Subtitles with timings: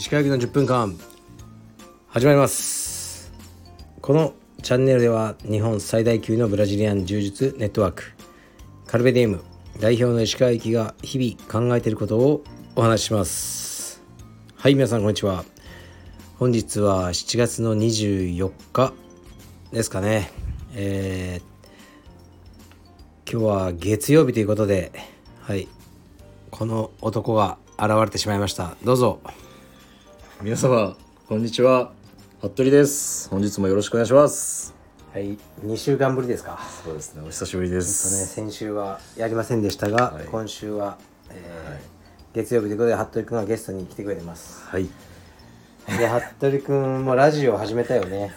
[0.00, 0.96] 石川行きの10分間
[2.08, 3.30] 始まります。
[4.00, 4.32] この
[4.62, 8.04] チャンネルでは日本最大級のブラジリアン柔術ネットワーク
[8.86, 9.44] カルベディウム
[9.78, 12.42] 代表の石川行きが日々考えていることを
[12.76, 14.02] お話しします。
[14.56, 15.44] はい皆さんこんにちは。
[16.38, 18.94] 本日は7月の24日
[19.70, 20.30] ですかね。
[20.72, 24.92] えー、今日は月曜日ということで
[25.42, 25.68] はい
[26.50, 28.76] この男が現れてしまいました。
[28.82, 29.20] どうぞ。
[30.42, 30.96] 皆様
[31.28, 31.92] こんにちは。
[32.40, 33.28] 服部です。
[33.28, 34.74] 本日もよろしくお願いします。
[35.12, 36.58] はい2週間ぶりですか。
[36.84, 37.22] そうですね。
[37.22, 40.24] お久しぶりでね、す、先週はやりませんでしたが、はい。
[40.24, 40.98] 今週は、
[41.30, 41.90] えー
[42.32, 44.64] 月曜日ということで服部君がゲストに来てくれてます。
[44.68, 44.88] はい。
[45.98, 46.08] で
[46.38, 48.32] 服部君もラジオを始めたよね。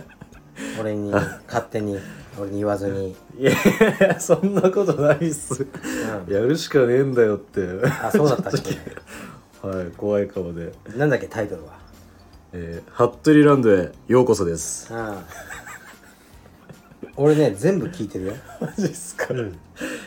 [0.78, 1.98] 俺に勝手に
[2.38, 3.16] 俺に言わずに。
[3.38, 5.66] いやそんなことないっす、
[6.28, 7.62] やるしかねえんだよって。
[8.02, 8.76] あそうだったっけ？
[9.64, 10.72] はい怖い顔で。
[10.96, 11.78] なんだっけタイトルは？
[12.52, 14.92] えー、服部ランドへようこそです。
[14.92, 15.16] うん
[17.16, 18.34] 俺ね全部聞いてるよ。
[18.60, 19.36] マジっすか、い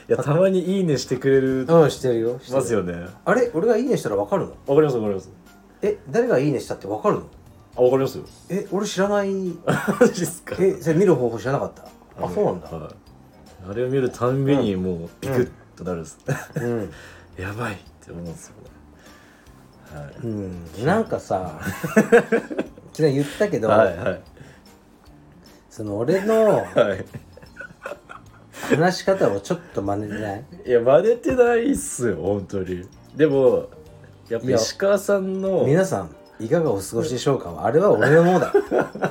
[0.10, 2.40] やたまにいいねしてくれるうんしてるよ。
[2.52, 3.08] ますよね。
[3.24, 3.50] あれ？
[3.54, 4.52] 俺がいいねしたら分かるの？
[4.68, 5.32] わかりますわかります。
[5.82, 7.28] え誰がいいねしたって分かるの？
[7.78, 8.26] あわかりますよ。
[8.50, 9.32] え俺知らない。
[9.32, 10.56] マジっすか？
[10.60, 11.84] えそれ見る方法知らなかった？
[12.24, 12.70] あそうなんだ。
[12.70, 12.94] はい。
[13.72, 16.20] あれを見るたんびにもうビクッとなるんです、
[16.56, 16.92] うん。
[17.42, 18.70] やばいって思うんですよね
[20.02, 20.14] はい。
[20.24, 20.86] うん。
[20.86, 21.60] なんかさ
[22.94, 24.22] 昨日言ったけど、はいはい
[25.70, 27.06] その俺のはい。
[28.70, 30.44] 話し方をちょっと真似てない？
[30.66, 32.88] いや真似てないっすよ本当に。
[33.16, 33.70] でも
[34.30, 36.02] やっぱ石川さんの皆さ
[36.40, 37.54] んいかがお過ごしでしょうか？
[37.64, 38.54] あれは俺のものだ。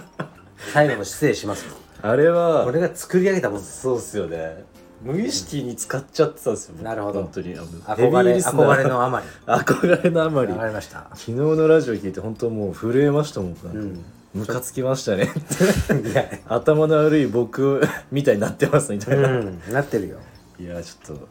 [0.73, 1.65] 最後の失礼します。
[1.67, 3.83] よあれは俺が作り上げたもんです。
[3.83, 4.65] そうっすよね
[5.03, 6.85] 無意識に使っちゃってたんですよ、僕。
[6.85, 7.23] なるほど。
[7.23, 7.55] 本当に。
[7.55, 9.27] 憧れ憧れのあまり。
[9.47, 10.53] 憧れのあまり。
[10.53, 11.09] わかりました。
[11.15, 14.05] 昨日のラジオ聞いて本当もう震えましたもん、ん
[14.35, 15.31] ムカつきましたね。
[16.11, 16.25] いや。
[16.49, 19.73] 頭の悪い僕みたいになってますみたいうな、ん。
[19.73, 20.19] なってるよ。
[20.59, 21.29] いやちょっと。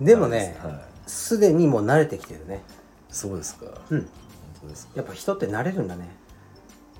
[0.00, 0.80] でもねはい。
[1.06, 2.62] すでにもう慣れてきてるね。
[3.10, 3.98] そうですか、うん。
[4.00, 4.08] 本
[4.62, 4.92] 当ですか。
[4.96, 6.08] やっぱ人って慣れるんだね。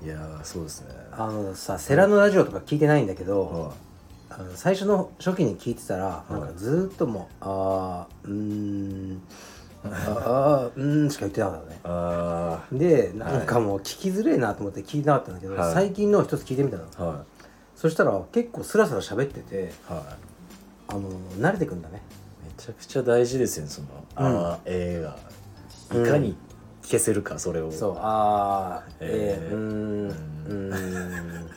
[0.03, 0.87] いやーそうですね。
[1.11, 3.73] あのさセラのラジオとか聞いてないんだけど、は
[4.39, 6.33] あの最初の初期に聞いてたら、い。
[6.33, 9.21] なんかずーっともう「あーうーん
[9.83, 12.79] ああーうーん」 しか言ってなかったのね。
[12.79, 15.73] でなんかもう聞きづれえなと思って聞いてなかったんだけど、はい。
[15.73, 16.83] 最近のを一つ聞いてみたの。
[16.97, 17.23] あは
[17.75, 20.03] そしたら結構スラスラ喋ってていはい。
[20.87, 21.09] あの
[21.39, 22.01] 慣れてくんだね。
[22.43, 25.17] めちゃくちゃ大事ですよねその、ああ映画。
[25.99, 26.35] いかに
[26.83, 27.71] 消せるかそれを。
[27.71, 30.09] そうあーえー、えーうーん。
[30.09, 30.53] うー
[31.43, 31.49] ん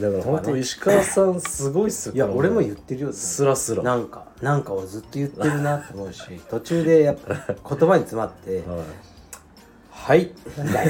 [0.00, 3.82] だから本当石川さんすごいっすよ いや俺も言ってるよスラスラ。
[3.82, 7.34] なんかなんかをずっと言ってるなって思うし 途中でやっぱ
[7.76, 8.62] 言葉に詰まって
[9.90, 10.14] はい。
[10.14, 10.88] はいみたい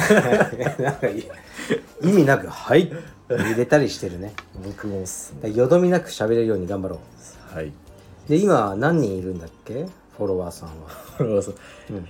[0.78, 0.98] な。
[2.02, 2.92] 意味なく「はい」
[3.28, 4.32] 入れたりしてるね。
[4.64, 7.00] 僕もっすよどみなく喋れるように頑張ろ
[7.52, 7.66] はい。
[7.66, 7.72] う
[8.28, 9.86] で今何人いるんだっけ？
[10.16, 10.74] フォロワーさんは。
[11.16, 11.54] これはそう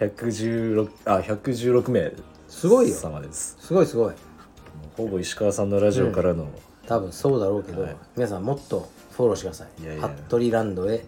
[0.01, 2.13] 116あ116名
[2.49, 2.95] すごいよ。
[2.95, 3.57] 様です。
[3.61, 4.15] すごいすごい。
[4.97, 6.47] ほぼ石川さんのラジオからの、
[6.89, 7.97] 多分そうだろうけど、はい。
[8.17, 9.83] 皆さんもっとフォローしてください。
[9.83, 10.09] いやいや。
[10.27, 11.05] 服部ランドへ。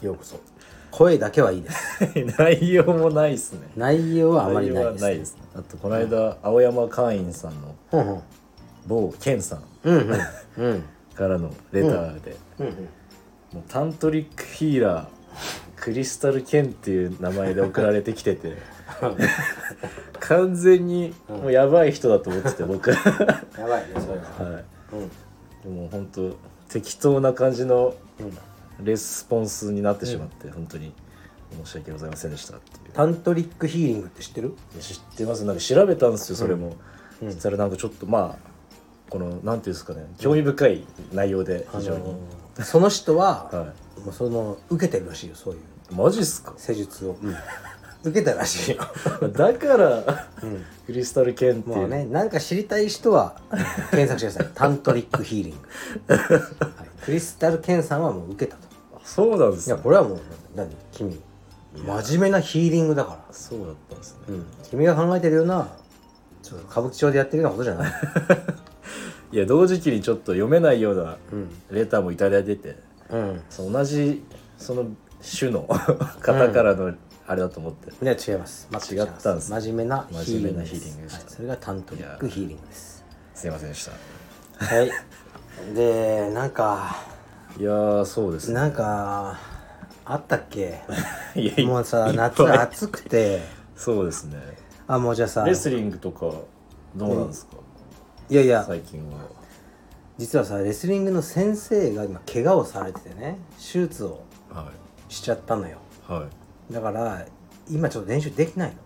[0.00, 0.40] ようこそ。
[0.92, 2.04] 声だけはいいです。
[2.38, 3.68] 内容もないっすね。
[3.76, 5.42] 内容はあまりない内容はですないですね。
[5.56, 8.20] あとこの間、青山会員さんのうんうん
[8.86, 9.62] 某健さん。
[9.82, 10.64] うんうん。
[10.64, 10.84] うん
[11.16, 15.06] からのレターで、うんもうタントリックヒーラー
[15.76, 18.56] クリスタルケンっていう名前で送られてきてて。
[20.20, 22.92] 完全にもうやばい人だと思ってて僕。
[22.92, 25.08] はやばいねそれは、いうん。
[25.74, 26.36] でも本当
[26.68, 27.94] 適当な感じの
[28.78, 30.92] うん、レスポンスになってしまって、本当に
[31.64, 32.92] 申し訳ございませんでしたっていう。
[32.92, 34.54] タントリックヒーリングって知ってる？
[34.80, 35.44] 知ってます。
[35.44, 36.76] なんか調べたんですよそれも、
[37.20, 38.50] そしたらなんかちょっとまあ
[39.10, 43.64] このなんていうんですかね興味深い内容で非常に、あのーその人は、 は
[44.04, 45.60] もうその受けてるらしいよそういう。
[45.92, 46.52] いマジっすか？
[46.58, 47.16] 施術を、
[48.04, 48.82] 受けたらしいよ。
[49.32, 50.28] だから、
[50.86, 53.36] クリスタルケンっていう、ねなんか知りたい人は
[53.90, 54.50] 検索してください。
[54.54, 55.54] タントリックヒーリン
[56.08, 58.68] グ、はい、クリスタルケンさんはもう受けたと。
[59.04, 59.74] そうなんですね。
[59.74, 60.20] いやこれはもう
[60.54, 60.68] 何？
[60.92, 61.22] 君。
[61.74, 63.24] 真面目なヒーリングだから。
[63.32, 65.68] そうだったんですね、うん、君が考えてるような
[66.42, 67.92] ちょっと歌舞伎町でやってるようなことじゃない、
[69.32, 71.48] いや同時期にちょっと読めないようなうん。
[71.70, 72.76] レターもいただいてて、
[73.10, 74.22] うん、その同じ
[74.58, 74.86] その
[75.22, 75.62] 種の
[76.20, 76.94] 方からの
[77.26, 78.68] あれだと思って、いや違います。
[78.70, 80.74] 全く違ったんです真面目なヒーリングです。
[80.74, 81.18] 真面目なヒーリングでした。
[81.18, 83.04] はい、それがタントリックヒーリングです。
[83.34, 84.64] すいませんでした。
[84.64, 84.90] はい。
[85.74, 86.96] でなんか
[87.58, 88.54] いやーそうですね。
[88.54, 89.38] なんか
[90.04, 90.80] あったっけ？
[91.36, 93.42] いやいやもうさいっぱい夏暑くて。
[93.76, 94.38] そうですね。
[94.86, 96.32] あもうじゃあさレスリングとか
[96.96, 97.52] どうなんですか、
[98.28, 98.64] いやいや。
[98.66, 99.18] 最近は。
[100.18, 104.70] 実はさレスリングの先生が今怪我をされててね手術をは
[105.08, 105.78] しちゃったのよ。
[106.08, 106.22] いはい
[106.72, 107.26] だから
[107.70, 108.76] 今ちょっと練習できないの。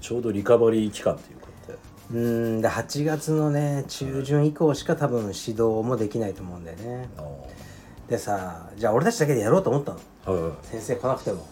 [0.00, 1.78] ちょうどリカバリー期間っていうことで。
[2.12, 7.08] うーんで8月のね中旬以降しか多分指導もできないと思うんだよね。
[7.16, 7.22] あ
[8.08, 10.00] でさじゃあ俺たちだけでやろうと思ったの。
[10.26, 10.52] あはいはい。
[10.62, 11.46] 先生来なくても。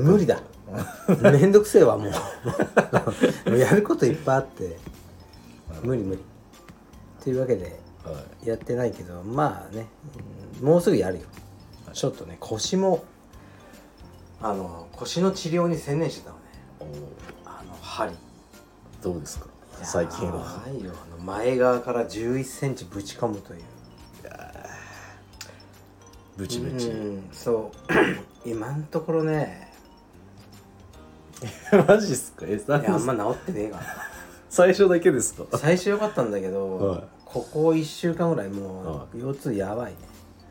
[0.00, 0.40] 無理だ。
[1.20, 2.12] めんどくせえわもう。
[3.50, 4.78] もうやることいっぱいあって。
[5.82, 6.22] 無理無理。
[7.22, 8.12] というわけでは
[8.44, 8.48] い。
[8.48, 9.86] やってないけどまあね、
[10.60, 11.22] うんもうすぐやるよ。
[11.92, 13.04] ちょっとね腰も
[14.44, 16.42] あの腰の治療に専念してたのね。
[17.46, 18.12] あの針。
[19.02, 19.46] どうですか？
[19.82, 20.62] 最近は。
[20.66, 20.92] やばいよ。
[20.92, 23.62] あの前側から1 1センチぶち込むという。
[26.36, 27.92] ブチブチ、うんそう。
[28.50, 29.72] 今のところね。
[31.88, 32.44] マジっすか？
[32.46, 33.80] えいやあんま治ってねえか
[34.50, 35.44] 最初だけですか？
[35.52, 37.04] ら最初良かったんだけど、はい。
[37.24, 39.98] ここ1週間ぐらいもはう腰痛やばいね。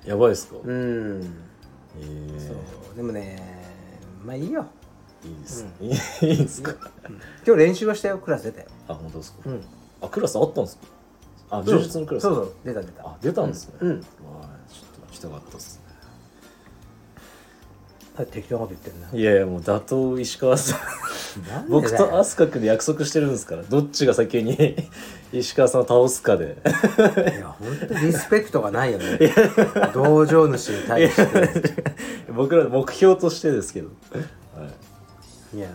[0.05, 1.21] やばいっすか、うん。
[1.99, 2.57] えそう。
[2.93, 3.62] ー、でもね
[4.23, 4.65] まあいいよ。
[5.25, 5.89] いいです、いい
[6.31, 6.73] いいですか、
[7.45, 8.17] 今日練習はしたよ。
[8.17, 8.67] クラス出たよ。
[8.89, 9.61] あ本当ですか、うん。
[10.01, 10.87] あクラスあったんですか？
[11.49, 12.53] あ柔術のクラスそうそう。
[12.65, 13.03] 出た出た。
[13.03, 13.91] あ出たんですね、うん。
[13.91, 13.97] わ
[14.41, 15.83] あちょっと行きたかったっすね。
[18.17, 19.17] あ適当なこと言ってるな。
[19.17, 20.79] いやいやもう打倒石川さん。
[21.69, 24.75] 僕と飛鳥君で約束してるんですからどっちが先に
[25.33, 26.57] 石川さんを倒すかで。
[27.35, 29.19] いや本当リスペクトがないよね。
[29.93, 31.83] 同情主に対して。
[32.31, 33.89] 僕らの目標としてですけど。
[34.55, 34.67] は
[35.53, 35.57] い。
[35.57, 35.69] いや。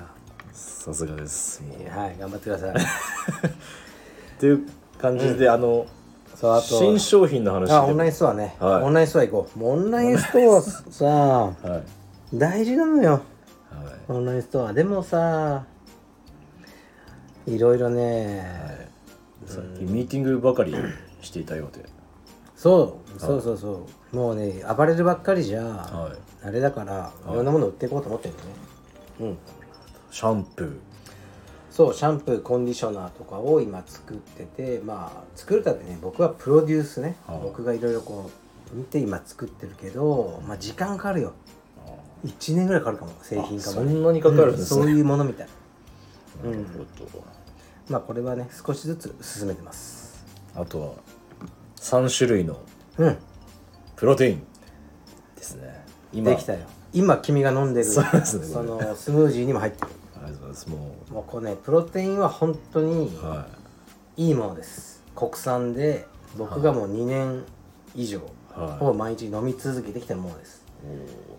[0.52, 1.62] さすがです。
[1.90, 2.70] はい頑張ってください。
[2.76, 2.76] っ
[4.38, 4.66] ていう
[5.00, 5.86] 感じで、あの
[6.34, 8.82] そうあと新商品の話であオンラインストアね、はい。
[8.82, 9.64] オンラインストア行こう。
[9.64, 11.68] オンラインストアさはい。
[11.70, 11.82] はい
[12.34, 13.22] 大事なのよ。
[14.06, 14.72] オンラインストア。
[14.74, 15.64] でもさ
[17.46, 18.87] いろいろね、
[19.48, 20.74] さっきミーティングばかり
[21.22, 21.84] していたようで、
[22.54, 23.20] そう。
[23.20, 24.16] そうそうそう。
[24.16, 26.10] もうね暴れるばっかりじゃ、は
[26.44, 27.34] い、あれだからい。
[27.34, 28.54] ろんなもの売っていこうと思ってるんだよね。
[29.20, 29.38] うん。
[30.10, 30.78] シャンプー。
[31.70, 37.40] そうシャンプーコンディショナーとかを今作っててまあ作るたってね僕はプロデュースね、はい。
[37.42, 38.30] 僕がいろいろこ
[38.72, 41.32] う見て今作ってるけどまあ時間かかるよ。
[42.26, 44.80] 1年ぐらいかかるかも製品化までそんなにかかるんですね。
[44.80, 45.48] うそういうものみたい。
[46.44, 47.24] なるほど、
[47.88, 50.24] まあこれはね少しずつ進めてます。
[50.54, 50.92] あとは
[51.76, 52.60] 3種類の
[52.98, 53.16] うん。
[53.96, 54.46] プロテイン
[55.36, 55.84] ですね。
[56.12, 56.60] 今できたよ。
[56.92, 59.88] 今君が飲んでるそうですねそのスムージーにも入ってる。
[60.16, 60.68] ありがとうございます。
[60.68, 60.76] も
[61.10, 63.46] もうこれねプロテインは本当にうは
[64.16, 64.30] い。
[64.30, 65.02] いものです。
[65.14, 66.06] 国産で
[66.36, 67.44] 僕がもう2年
[67.94, 68.20] 以上
[68.54, 68.78] はい。
[68.78, 70.64] ほぼ毎日飲み続けてきたものです。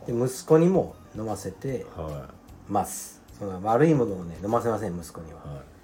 [0.07, 2.23] おで息子にも飲ませてーはい。
[2.67, 3.21] ます。
[3.37, 5.39] その悪いものをね飲ませません息子には。
[5.39, 5.78] はい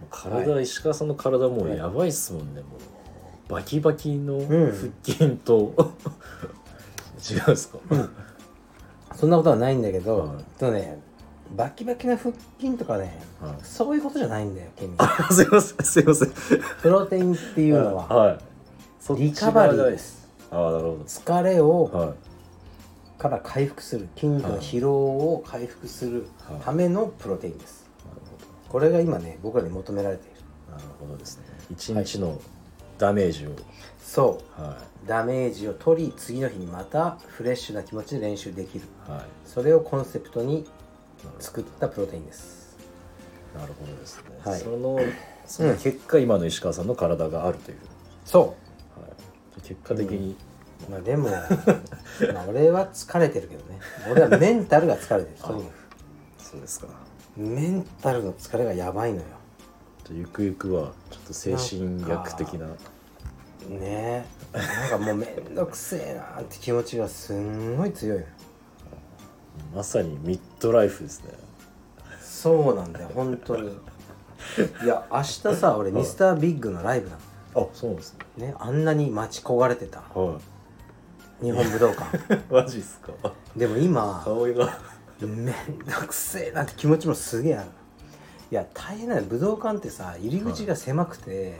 [0.00, 2.60] もう体、石川さんの体もうやばいっすもんね。
[2.62, 2.66] も
[3.48, 4.46] うバキバキのん。
[4.46, 4.72] 腹
[5.04, 5.74] 筋と、
[7.30, 7.78] 違うんですか、
[9.14, 10.44] そんなことはないんだけど、はい。
[10.58, 10.98] とね
[11.56, 13.52] バキバキな腹筋とかね、はい。
[13.62, 14.96] そういうことじゃないんだよ君
[15.30, 16.32] すいませんすいません。
[16.80, 18.38] プロテインっていうのははい。
[19.16, 19.90] リカバリー。
[19.90, 20.28] です。
[20.52, 22.14] ああなるほ疲れをどはい。
[23.18, 26.26] から回復する筋肉の疲労を回復する
[26.64, 27.79] ためのプロテインです
[28.70, 30.40] これが今ね僕らに求められている。
[30.68, 31.44] どなるほどですね。
[31.70, 32.40] 一日の
[32.98, 33.50] ダメージを。
[34.00, 38.84] そはうダメージを取り次の日にまたフレッシュな気持ちで練習できる。
[39.08, 39.20] いはい。
[39.44, 40.66] それをコンセプトに
[41.40, 42.76] 作ったプロテインです。
[43.54, 44.60] なるほどですね、はい。
[44.60, 45.00] その
[45.46, 47.78] その結果、今の石川さんの体があるという、
[48.24, 48.56] そ
[48.96, 49.04] は
[49.58, 50.36] い、結果的に、
[50.88, 53.80] うまあでもまあ俺は疲れてるけどね。
[54.08, 55.36] 俺はメンタルが疲れてる。
[55.42, 55.70] とにか
[56.38, 56.86] そうですか。
[56.86, 56.90] く
[57.36, 59.24] メンタルの疲れがやばいのよ。
[60.12, 62.66] ゆくゆくはちょっと精神薬的な。
[63.68, 68.24] ねえなんかもうめんどくせえなって気持ちがすんごい強いの
[69.74, 71.30] まさにミッドライフですね。
[72.20, 73.68] そうなんだよ本当に。
[73.68, 77.18] いや明日さ俺ミスタービッグのライブな
[77.54, 78.46] あそうですね。
[78.46, 80.00] のねあんなに待ち焦がれてた。
[80.00, 80.40] は
[81.40, 82.34] 日本武道館。
[82.34, 83.12] い マジっすか。
[83.56, 84.78] でも今顔が
[85.26, 85.54] めん
[85.86, 87.70] どくせえなって気持ちもすげえある。
[88.50, 91.58] いや大変なの武道館ってさ入り口が狭くて、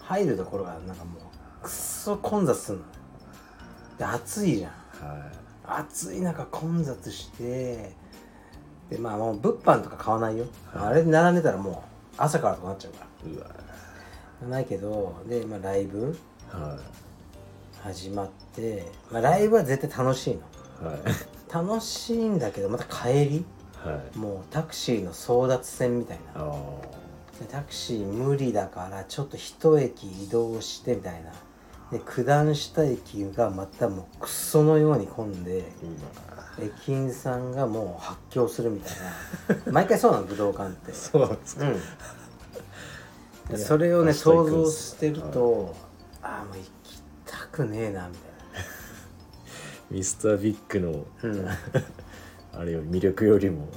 [0.00, 1.18] 入るところがなんかも
[1.60, 2.84] うくっそ混雑するの
[3.98, 4.70] で暑いじゃん。
[4.70, 5.30] は
[5.66, 7.92] 暑い中混雑して
[8.90, 13.50] でまあもう物販とか買わないよ、あれで並んでたらもう朝からとかなっちゃうかいうわ。
[14.42, 16.16] らないけどで、まあ、ライブ
[16.52, 16.78] は
[17.82, 20.90] 始まって、まあ、ライブは絶対楽しいの。
[20.90, 23.44] いはい楽しいんだけどまた帰り？
[23.84, 24.18] はい。
[24.18, 26.52] もうタクシーの争奪戦みたいな。
[27.50, 31.30] タクシー無理だからちょっと一駅移動してみたいな。
[31.92, 35.64] で九段下駅がまたもうクソのように混んで
[36.60, 38.92] 駅員さんがもう発狂するみたい
[39.66, 39.70] な。
[39.70, 40.92] 毎回そうなの武道館って。
[40.92, 41.68] そうなんですか、
[43.50, 43.58] うん。
[43.58, 45.74] それをね想像してると、
[46.22, 48.14] ああもう行きたくねえなみ
[49.90, 51.48] ミスタービッグのうん、
[52.52, 53.68] あれより魅力よりも。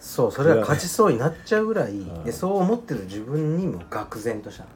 [0.00, 1.92] そうそれが勝ちそうになっちゃうぐらい。
[1.92, 2.24] ん。
[2.24, 4.68] でそう思ってる自分にも愕然としたの。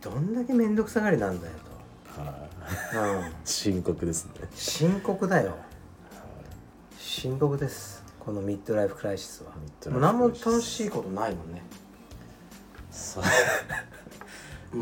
[0.00, 1.52] どんだけ面倒くさがりなんだよ
[2.16, 2.48] は
[2.92, 2.94] い。
[2.94, 4.32] と、うん、 深刻ですね。
[4.54, 5.54] 深刻だよ。
[6.98, 8.02] 深刻です。
[8.18, 9.52] このミッドライフクライシスは。
[9.90, 11.62] もう何も楽しいことないもんね。
[12.90, 13.20] さ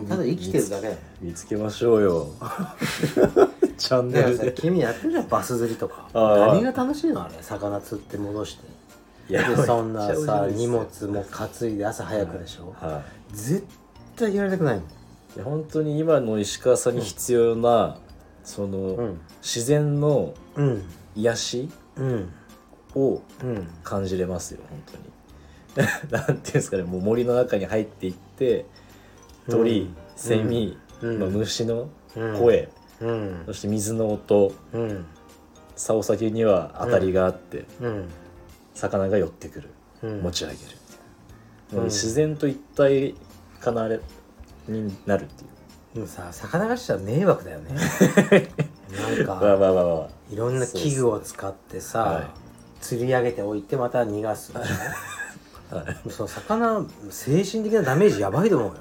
[0.08, 0.98] ただ生きてるだけだよ。
[1.20, 2.28] 見つけましょうよ
[3.80, 4.52] チャンネルで。
[4.52, 6.08] 君やってるじゃんバス釣りとか。
[6.14, 7.34] 何が楽しいのあれ？
[7.40, 8.80] 魚釣って戻して。
[9.66, 13.64] そんなさ荷物も担いで朝早くでしょ、は絶
[14.16, 14.86] 対やりたくないもんい
[15.36, 17.98] いや本当に今の石川さんに必要な、
[18.42, 19.20] その、うん。
[19.40, 20.82] 自然のうん。
[21.14, 22.32] 癒しうん。
[22.96, 23.68] をうん。
[23.84, 24.82] 感じれますよ本
[25.76, 26.10] 当に。
[26.10, 28.66] なんていうんですかねもう森の中に入っていって
[29.48, 29.96] 鳥、うん。
[30.16, 31.18] セミ、うん。
[31.20, 32.40] まあ虫のうん。
[32.40, 32.68] 声、
[33.00, 33.42] うん。
[33.46, 34.52] そして水の音。
[34.72, 35.06] うん。
[35.76, 38.08] 竿先には当たりがあって、うん。
[38.74, 39.70] 魚が寄ってくる、
[40.02, 40.20] うん。
[40.22, 40.58] 持ち上げる。
[41.74, 41.84] うん。
[41.84, 43.14] 自然と一体
[43.60, 44.00] かなれ
[44.68, 45.94] になるっていう。
[45.94, 47.74] でもさ魚がしたら迷惑だよね。
[49.16, 54.52] なんかわあわあわあわあいろんな器具を使ってさ、はい釣り上げておいてまた逃がす。
[54.52, 56.10] はい。
[56.10, 58.74] その魚精神的なダメージやばいと思うよ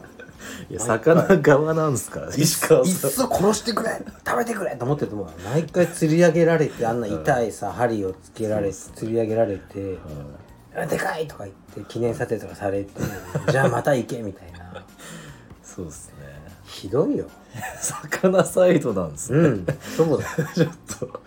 [0.69, 3.11] いや魚側なんですか石川いっさん。
[3.11, 5.27] そ殺してくれ食べてくれと思ってると思う。
[5.27, 9.97] よ毎回釣り上げられてあんな痛いさ針をつけられて釣り上げられて
[10.75, 12.91] 「あでかい!」とか言って記念撮影とかされて
[13.51, 14.85] 「じゃあまた行け」みたいな。
[15.63, 16.13] そうですね。
[16.65, 17.25] ひどいよ。
[17.81, 19.65] 魚サイドなんですね、うん
[19.97, 20.49] そうだよ。
[20.53, 20.67] ちょっ
[20.99, 21.21] と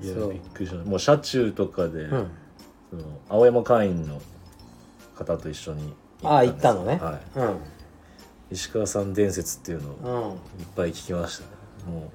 [0.00, 0.32] いやそう。
[0.32, 0.84] びっくりした。
[0.84, 2.30] もう車中とかで、うん。
[2.90, 4.20] その青山会員の
[5.16, 6.98] 方と一緒にああ行ったのね。
[7.00, 7.38] はい。
[7.38, 7.56] うん
[8.50, 10.60] 石川さん伝説っていうのをうん。
[10.60, 11.44] いっぱい聞きました。
[11.44, 11.50] ね
[11.88, 12.12] も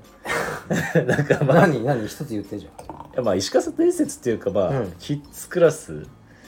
[1.04, 1.06] う。
[1.06, 1.68] なんかまあ。
[1.68, 2.70] い何何一つ言ってじ
[3.16, 4.92] やまあ石川さん伝説っていうかまあ、うん。
[5.00, 6.06] キッズクラス。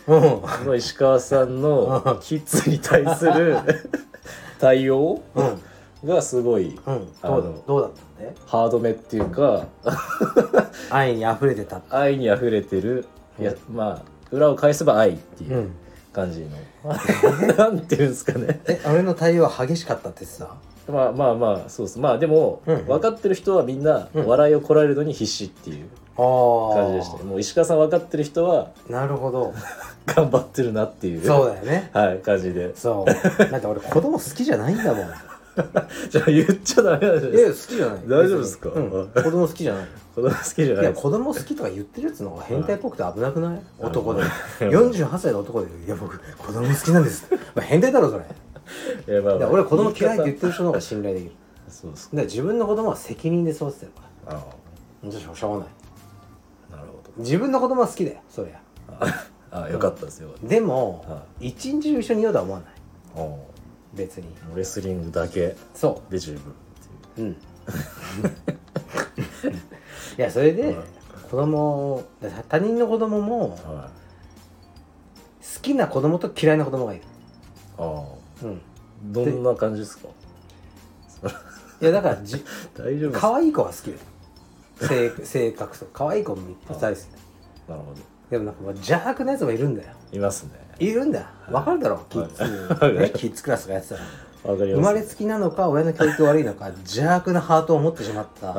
[0.07, 0.65] ゃんうん。
[0.65, 3.57] の石川さんのキッズに対する
[4.59, 5.61] 対応うん。
[6.07, 7.07] がすごいうん。
[7.21, 9.65] あのどうだどうだったんでハードめっていうか
[10.89, 11.81] 愛に溢れてた。
[11.89, 13.05] 愛にあふれてる。
[13.39, 14.01] いやまあ
[14.31, 15.55] 裏を返せば愛っていう。
[15.55, 15.71] うん
[16.17, 16.57] 感じの、
[17.55, 18.59] なんていうんですかね。
[18.67, 20.55] え俺の対応は激しかったってさ
[20.87, 21.99] まあまあまあそうです。
[21.99, 24.25] まあでも、うん分かってる人はみんなうん。
[24.25, 25.85] 笑いをこらえるのに必死っていう
[26.17, 29.53] あ感じでした、もう石川さん分かってる人はなるほど。
[30.07, 31.23] 頑張ってるなっていう。
[31.23, 31.91] そうだよね。
[31.93, 32.75] はい感じで。
[32.75, 33.51] そう。
[33.51, 35.07] だって俺子供好きじゃないんだもん
[36.09, 37.97] じゃあ言っちゃダメなんじゃないえです好きじゃない。
[38.07, 38.69] 大丈夫ですか？
[38.69, 39.83] うん、子供好きじゃない。
[39.85, 40.83] か子供好きじゃない。
[40.83, 44.21] いや子供好きとか言ってるやつの方が変態っぽくて危なくない男で。
[44.21, 44.69] うん。
[44.69, 48.25] 48歳の男で「いや僕子供好きなんです」まあ変態だろそれ。
[49.07, 49.49] いやまあまあ。
[49.49, 51.31] 俺子供嫌いって言ってる人の方が信頼できる。
[51.31, 55.67] 方そうですだから自分の子供は責任で育ててるかあらじゃあしょうがない。
[56.73, 58.59] あなるほ自分の子供は好きだよそりゃ。
[58.99, 59.05] ど
[59.51, 62.69] ああよかったですよ、でもは一日中一緒にいようとは思わない。
[63.15, 63.23] ああ
[63.97, 64.27] 別に。
[64.55, 66.43] レスリングだけそで十分っ
[67.15, 67.27] ていう。
[67.27, 67.37] ううん。
[70.17, 70.75] いやそれではい。
[71.29, 75.61] 子供だ他人の子供も好はい。
[75.61, 77.03] きな子供と嫌いな子供がいる。
[77.77, 78.45] ああ。
[78.45, 78.61] うん。
[79.11, 80.07] どんな感じですか？
[81.81, 82.43] いやだからじ
[82.77, 83.27] 大丈夫ですか？
[83.29, 83.97] 可愛い子は好きだよ。
[84.79, 85.91] 性性格とか。
[85.93, 87.03] 可愛い子もめっちゃ大好き
[87.69, 87.99] なるほど。
[88.29, 89.89] でもなんかもう邪悪なやつもいるんだよ。
[90.11, 91.19] いますねいるんだ。
[91.19, 92.05] よわかるだろ。
[92.09, 92.93] キッズ、はい。
[92.93, 94.01] ね、キッズクラスがやってたら
[94.51, 94.81] わかります。
[94.81, 98.53] 生まれつきなのか親の教育悪いのか邪悪なハートを持ってしまった。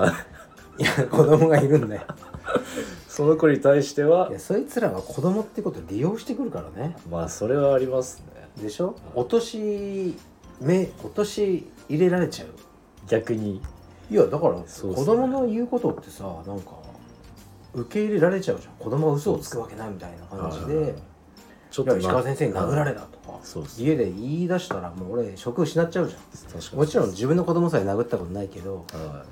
[0.78, 0.84] い。
[0.84, 2.02] や子供がいるんだよ。
[3.08, 6.96] その子に対してはいやそいつらは子供ってことを利用してくるからね。
[7.10, 8.48] まあそれはありますね。
[8.62, 8.94] でしょ？
[9.14, 10.16] 落とし
[10.60, 12.48] 目落とし入れられちゃう。
[13.08, 13.60] 逆に。
[14.10, 16.70] いやだから子供の言うことってさなんか
[17.74, 18.72] 受け入れられちゃうじゃん。
[18.78, 20.94] 子供は嘘をつくわけないみたいな感じはいで
[21.70, 23.18] ちょいや石川先生に殴られたと。
[23.18, 23.38] か
[23.78, 26.18] 家で言い出したらもう俺職失っちゃうじゃ
[26.74, 26.78] ん。
[26.78, 29.24] もちろん自分の子供さえ殴ったことないけどは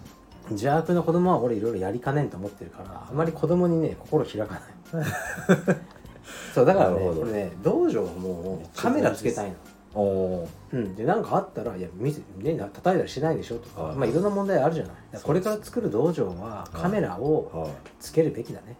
[0.50, 4.60] 邪悪な子供は俺いろいろやりかねんと思ってるからあまり子供にね心開か
[4.92, 5.06] ない。
[6.54, 9.52] そうだからねね道場はもうカメラつけたいの。
[9.52, 9.56] い
[9.98, 14.92] おおうん、で何かあったら「いや見せねな叩いたりしないでしょ」とか、はいまあ、いろんな問題あるじゃない。
[15.22, 17.70] これから作る道場はカメラをはい。
[17.98, 18.76] つけるべきだね。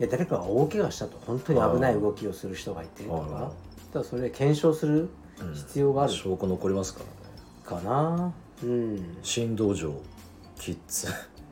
[0.00, 1.18] いや誰かが大怪我したと。
[1.26, 3.52] 本当に危ない動きをする人がいてとはいか
[3.92, 5.10] ただそれで検証する
[5.52, 6.12] 必要がある。
[6.12, 7.00] 証拠残りますか
[7.68, 7.82] らね。
[7.82, 8.32] かな。
[8.62, 9.18] うん。
[9.22, 9.92] 新道場。
[10.58, 11.08] キッズ。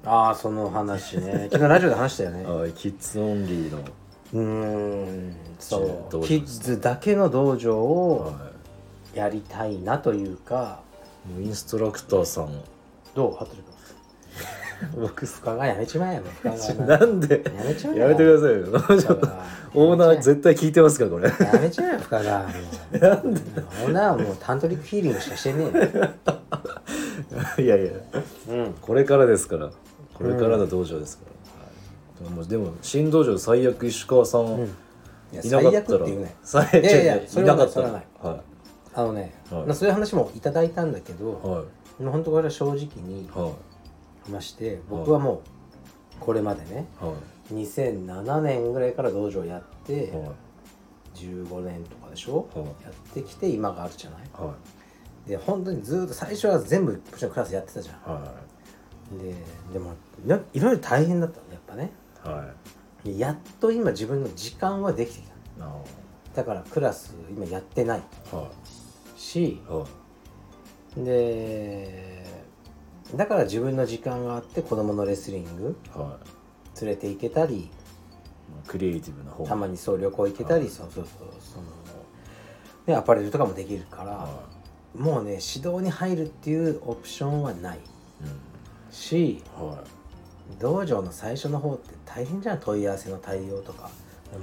[0.07, 1.49] ああその話ね。
[1.53, 2.45] 昨日ラジオで話したよね。
[2.45, 2.73] はい。
[2.73, 3.79] キッズオンリーの。
[4.33, 5.37] うーん。
[5.59, 6.21] そう。
[6.23, 8.56] キッズだけの道場をは
[9.17, 10.81] やりたいなというか
[11.41, 12.51] インストラクターさん。
[13.15, 13.35] どう？
[13.35, 13.75] ハトリ君。
[15.01, 16.23] 僕深川やめちまえよ。
[16.43, 17.43] 深 川なんで？
[17.45, 18.03] やめちまえよ。
[18.03, 19.01] やめてくださいよ。
[19.01, 19.29] ちょっと
[19.75, 21.29] オーナー絶対聞いてますかこれ。
[21.29, 22.49] やめちゃえよ深川も
[22.93, 23.41] うなんで？
[23.85, 27.65] オーナーはもうタントリックヒーリングしかしてねえよ。
[27.65, 27.93] いやいや。
[28.51, 28.75] うん。
[28.81, 29.71] これからですから。
[30.15, 31.25] これからの道場ですか
[32.25, 34.69] ら、はい、でも新道場最悪石川さん、い
[35.33, 38.41] やいなか最ったら悪っていうね最悪いやいやいなかったらは
[38.97, 39.67] あのね、はい。
[39.67, 41.63] まあ、そういう話もいただいたんだけど、いは
[42.01, 42.03] い。
[42.03, 43.53] もう本当これは正直には
[44.27, 45.41] 話して僕はもう
[46.19, 47.05] これまでねい。
[47.05, 47.13] は
[47.53, 50.31] 2007年ぐらいから道場やっていはい。
[51.15, 52.49] 15年とかでしょ？
[52.55, 52.67] はい。
[52.67, 54.21] やってきて今があるじゃない？
[54.35, 54.55] は
[55.27, 55.29] い。
[55.31, 58.13] で本当にずっと最初は全部もちろんクラスやってたじゃん。
[58.13, 58.35] は
[59.21, 59.35] で
[59.73, 59.93] でも
[60.25, 61.93] ないろいろ大変だったのやっぱね。
[62.25, 62.53] いは
[63.05, 63.09] い。
[63.09, 65.67] でやっと今自分の時間はできてきた。
[65.67, 65.73] あ
[66.35, 68.03] だからクラス今やってない。
[68.33, 68.51] ーは
[69.27, 69.85] しいは
[70.97, 72.25] いで
[73.15, 76.19] だから自分の時間があって子供のレスリングは
[76.75, 76.85] い。
[76.85, 77.71] 連れて行けたり
[78.67, 79.45] クリエイティブな方。
[79.47, 81.65] たまにそう旅行行けたりそうそうそうその
[82.87, 84.29] でアパレルとかもできるからは
[84.95, 87.79] もうね指導に入るっていうオプションはない。
[87.79, 89.69] いしうん。
[89.69, 89.79] はい。
[90.61, 93.91] 道場の最初の方って大変じゃん問い合わせの対応とか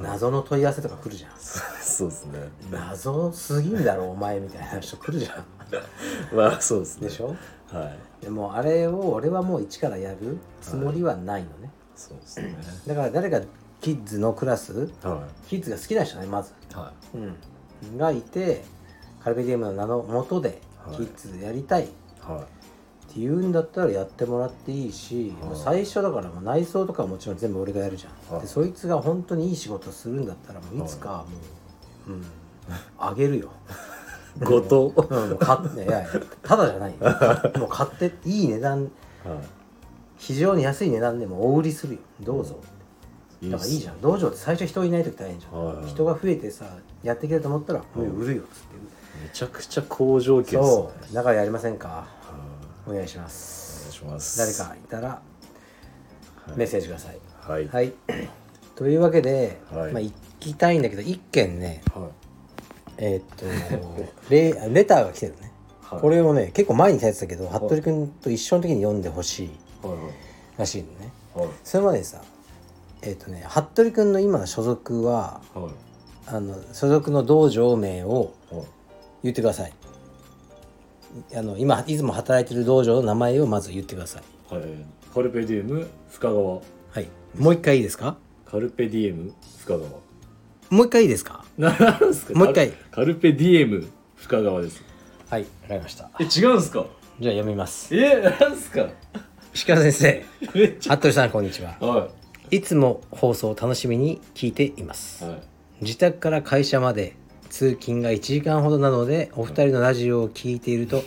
[0.02, 1.32] 謎の問い合わせとか来るじゃん。
[1.38, 2.40] そうですね。
[2.72, 5.46] 謎すぎんだろお前みたいな人来るじゃん。
[6.36, 7.08] まあそうですね。
[7.08, 7.36] でしょ？
[7.72, 7.86] は
[8.22, 8.24] い。
[8.26, 11.72] でもあれを俺はもう一からやるつもりはないのね。
[11.96, 12.56] そうですね。
[12.88, 13.42] だから誰か
[13.82, 16.76] キッズのクラスはキッズが好きな人ねまず、い。
[16.76, 17.18] はう
[17.96, 18.64] ん、がいて
[19.24, 20.98] カルペディウムの名のもとではい。
[20.98, 21.84] キッズやりたい。
[21.84, 21.92] っい。
[22.22, 22.46] は
[23.14, 28.42] ていうんだったらやってもらっていいし、最初だからもう内装とかはもちろん全部俺がやるじゃん、はい。
[28.42, 31.26] でそいつが本当にいい仕事するんだったらもういつか
[32.08, 32.26] もう、うん。
[32.98, 33.52] あげるよ。
[34.42, 34.76] い後藤
[35.10, 36.08] うん、もう買っていや
[36.42, 36.98] ただじゃないよ。
[37.60, 38.84] もう買っていい値段
[39.24, 39.38] は
[40.18, 42.00] 非常に安い値段でもお売りするよ。
[42.22, 42.60] どうぞ。
[43.42, 44.02] いだからいいじゃん。
[44.02, 45.76] 道場って最初人いない時大変じゃん、はい。
[45.76, 46.66] はい人が増えてさ
[47.04, 48.76] やっていけると思ったらもう売るよっつって、
[49.22, 50.64] めちゃくちゃ好条件ですね。
[50.64, 51.14] そう。
[51.14, 51.88] だからやりませんか？
[51.88, 52.23] はい
[52.88, 54.38] お願いしまお願すいします。
[54.38, 55.22] 誰かいたら
[56.56, 57.20] メッセージください。
[57.42, 57.68] はい。
[57.68, 57.94] はい、
[58.76, 59.94] というわけで、はい。
[59.94, 62.12] まあ行きたいんだけど一件ねはい。
[62.98, 63.46] えーっと
[64.30, 66.02] レレターが来てるね、はい。
[66.02, 69.50] これをね結構前に書いてたけど服部君と一緒の時に読んでほしい
[69.82, 69.98] はい
[70.60, 71.12] らしいのね。
[71.34, 71.48] はい。
[71.64, 72.22] それまでさ
[73.02, 75.74] えーっとね服部君の今の所属ははい。
[76.26, 78.64] あの所属の道場名をはい。
[79.24, 79.74] 言ってください
[81.36, 84.54] あの今いつも働いてる道場の名前をまず言ってください。
[84.54, 84.64] はい。
[85.14, 86.44] カルペディエム深川。
[86.56, 86.62] は
[87.00, 87.08] い。
[87.38, 88.18] もう一回いいですか？
[88.46, 89.90] カルペディエム深川。
[89.90, 91.46] もう一回いいですか？
[91.58, 92.34] なんすか？
[92.34, 92.72] もう一回。
[92.92, 94.84] カルペディエム深川です。
[95.30, 96.10] はいわかりました。
[96.20, 96.86] え違うんすか？
[97.20, 97.96] じゃあ読みます。
[97.96, 98.88] えなんすか？
[99.54, 100.26] 石川先生。
[100.80, 101.78] 服部さんこんにちは。
[101.80, 102.10] ゃは
[102.52, 102.62] い。
[102.62, 105.24] つも放送を楽しみに聞いています。
[105.24, 105.42] いはい。
[105.82, 107.16] 自宅から会社まで
[107.54, 111.04] 通勤が1時間ほどなのでお二人のラジオを聞いていると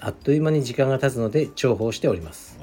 [0.00, 2.58] あっという間に時間が経つので重宝しております。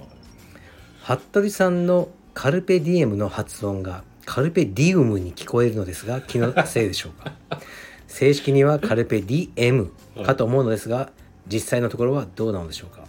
[1.04, 7.34] 服部さんのカルペディエムの発音がカルペディウムに聞こえるのですが気のせいでしょうか？
[8.08, 9.92] 正式にはカルペディエム
[10.26, 11.12] かと思うのですが
[11.48, 13.02] 実際のところはどうなのでしょうか？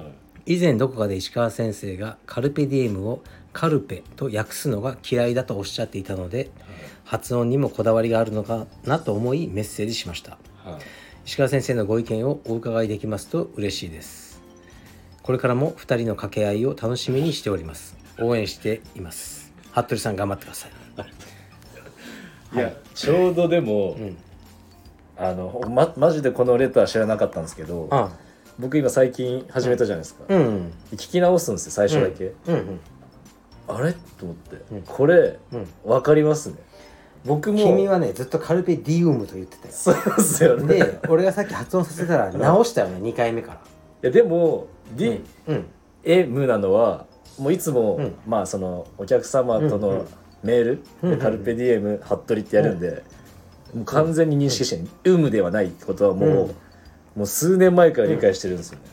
[0.00, 0.08] は
[0.46, 0.54] い。
[0.56, 6.50] 以前どこかで石川先生がカルペディエムをカルペと訳すのが嫌いだとおっしゃっていたので
[7.06, 10.32] 発音にもこだわりがあるのかなと思いメッセージしました。
[10.64, 10.80] はい。
[11.24, 14.42] 石川先生のご意見をお伺いできますと嬉しいです。
[15.22, 17.96] これからも2人の掛け合いを楽しみにしております。
[18.20, 19.52] 応援しています。
[19.72, 20.70] 服部さん頑張ってください。
[22.54, 24.16] いやちょうどでも、ん。
[25.16, 28.10] あのまマジでこのレター知らなかったんですけどあ
[28.58, 30.72] 僕今最近始めたじゃないですか、うん。
[30.92, 32.54] 聞き直すんですよ最初だけ、うん。
[32.54, 32.80] うん
[33.68, 33.92] あれ？
[33.92, 34.82] と思って、うん。
[34.82, 35.66] これうん。
[35.84, 36.56] 分かりますね
[37.26, 39.74] 僕も君はねずっとカルペディウムと言ってたよ。
[39.74, 40.74] そうですよね。
[40.74, 43.58] で俺がさっき発音させたら直したよね2回目から。
[43.58, 43.60] い
[44.02, 47.06] やでも D、うん、なのは
[47.38, 48.14] もういつも、うん。
[48.26, 50.06] まあそのお客様との
[50.42, 53.02] メールうんうんでカルペディエム服部ってやるんで、
[53.74, 56.36] もう完全に認識してる、有無ではないってことはもう、うん。
[57.16, 58.84] もう数年前から理解してるんですよね、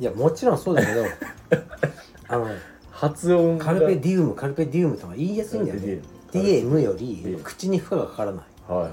[0.00, 1.04] いやもちろんそうだけど
[2.28, 2.48] あの
[2.90, 3.64] 発音が。
[3.66, 6.00] カルペディウムカルペディウムとか言いやすいんだよね
[6.32, 8.88] DM より口に負荷がかからない、はいは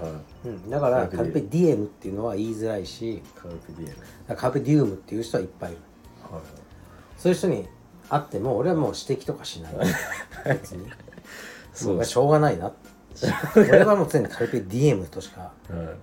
[0.45, 0.48] い。
[0.48, 3.21] うん、だからカルペペディエムっていうのは言いづらいし。
[3.36, 3.95] カルペディエ
[4.30, 5.82] ムカルペディウムっていう人はいっぱいいる。
[6.32, 6.41] はい
[7.17, 7.67] そういう人に
[8.10, 9.74] 会っても俺はもう指摘とかしない。
[10.45, 10.91] 別に。
[11.74, 12.06] そう。
[12.06, 12.71] しょうがないな
[13.56, 15.52] 俺はもう常にカルペディエムとしかはい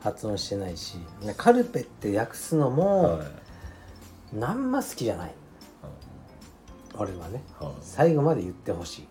[0.02, 0.96] 発音してないし。
[1.36, 3.24] カルペって訳すのもは
[4.32, 4.36] い。
[4.36, 5.34] なんま好きじゃない。
[6.94, 7.42] 俺はね。
[7.60, 7.72] はい。
[7.80, 9.08] 最後まで言ってほしい。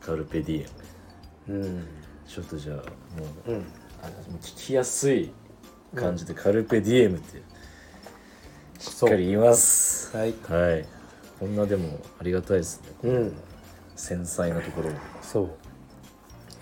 [0.00, 0.70] カルペディエム
[1.48, 1.86] うん。
[2.26, 2.82] ちょっとじゃあも
[3.46, 3.64] ううん。
[4.02, 5.30] あの聞きやすい
[5.94, 7.42] 感じでカルペディエムって
[8.78, 10.16] しっかり言います。
[10.16, 10.34] はい。
[10.48, 10.86] はい。
[11.40, 13.32] こんなでもありがたいですねうん。
[13.96, 14.90] 繊細なところ
[15.22, 15.50] そう。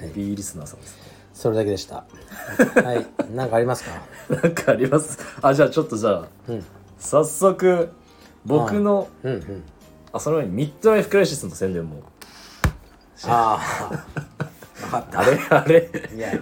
[0.00, 1.02] ヘビーリスナーさんですね。
[1.34, 2.04] それだけでした。
[2.84, 3.06] はい。
[3.34, 4.02] 何かありますか？
[4.42, 5.18] なんかあります。
[5.40, 6.64] あじゃあちょっとじゃあうん。
[6.98, 7.90] 早速
[8.44, 9.62] 僕のうんうん。
[10.12, 12.02] あその前にミッドライフクライシスの宣伝も。
[13.24, 13.58] あ
[13.90, 14.06] あ。
[14.38, 14.48] 分
[14.92, 15.20] かった。
[15.20, 15.90] あれあれ。
[16.14, 16.32] いや。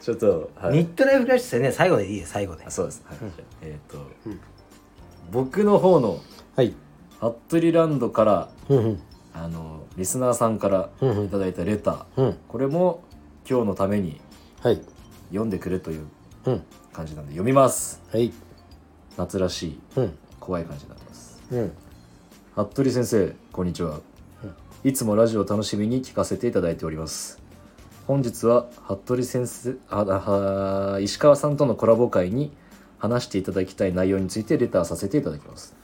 [0.00, 2.64] ちょっと、はい、ミッドライフクライシスね最後でいいよ最後で。
[2.64, 3.18] あそうです、はい。
[3.62, 3.98] えっ、と、
[5.30, 6.20] 僕の方の
[6.56, 6.74] はい。
[7.20, 9.02] 服部ランドからうんうん。
[9.34, 11.24] あのリスナーさんからうんうん。
[11.26, 12.36] いただいたレター、うん。
[12.48, 13.02] これも
[13.48, 14.20] 今日のために
[14.62, 14.80] はい。
[15.28, 16.06] 読んでくれという
[16.46, 16.62] うん。
[16.92, 18.02] 感じなんで読みます。
[18.12, 18.32] はい。
[19.16, 20.18] 夏らしいうん。
[20.40, 21.42] 怖い感じになってます。
[21.50, 21.72] うん。
[22.54, 24.00] 服部先生こんにちは、
[24.84, 27.41] いつもラジオを楽しみに聞かせていただいております
[28.06, 32.50] 本日は服部先生ああ石川さんとのコラボ会に
[32.98, 35.74] 話していただきたい内容についてレターさせていただきます、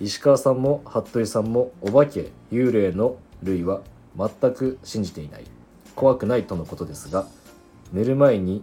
[0.00, 3.80] 石川さんも服部さんもお化け幽霊の類は
[4.16, 5.44] 全く信じていない。
[5.94, 7.26] 怖くないとのことですが
[7.92, 8.62] 寝る前に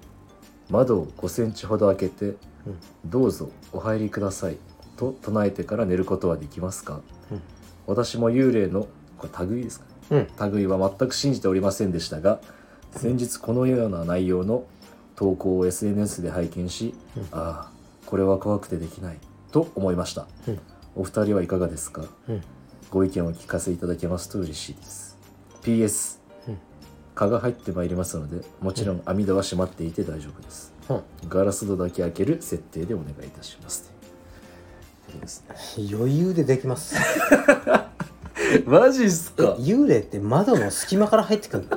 [0.69, 2.35] 窓を5センチほど開けて
[3.05, 4.57] 「どうぞお入りください」
[4.97, 7.01] と唱えてから寝ることはできますか、
[7.31, 7.41] うん。
[7.87, 10.51] 私も幽霊のこれ類ですかうん。
[10.51, 12.39] 類は全く信じておりませんでしたが
[12.95, 14.65] 先日このような内容の
[15.15, 17.23] 投稿を SNS で拝見し、うん。
[17.31, 17.71] ああ
[18.05, 19.17] これは怖くてできない
[19.51, 20.59] と思いました、うん。
[20.95, 22.03] お二人はいかがですか？
[22.29, 22.41] うん。
[22.91, 25.17] ご意見をお聞かせいただけますと嬉しいです。
[25.63, 26.57] PS、うん。
[27.15, 30.73] 蚊が入ってまいりますのでもちろん網戸は閉まっていて大丈夫です。
[30.89, 31.01] うん。
[31.29, 33.91] ガラス戸だけ開ける設定でお願いいたします。
[35.19, 35.55] ですね。
[35.93, 36.95] 余裕でできます。
[38.65, 41.67] マジっすえ幽霊って窓の隙間から入ってくる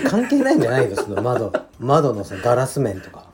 [0.00, 0.96] 関係ないんじゃないの？
[1.00, 3.26] その窓窓のそのガラス面とか。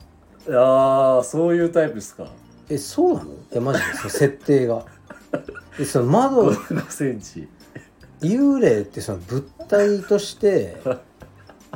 [0.49, 2.27] ああそういうタイプですか。
[2.69, 3.31] えそうなの？
[3.51, 4.85] えマジでその設定が。
[5.79, 7.47] えその窓5センチ。
[8.21, 10.77] 幽霊ってその物体として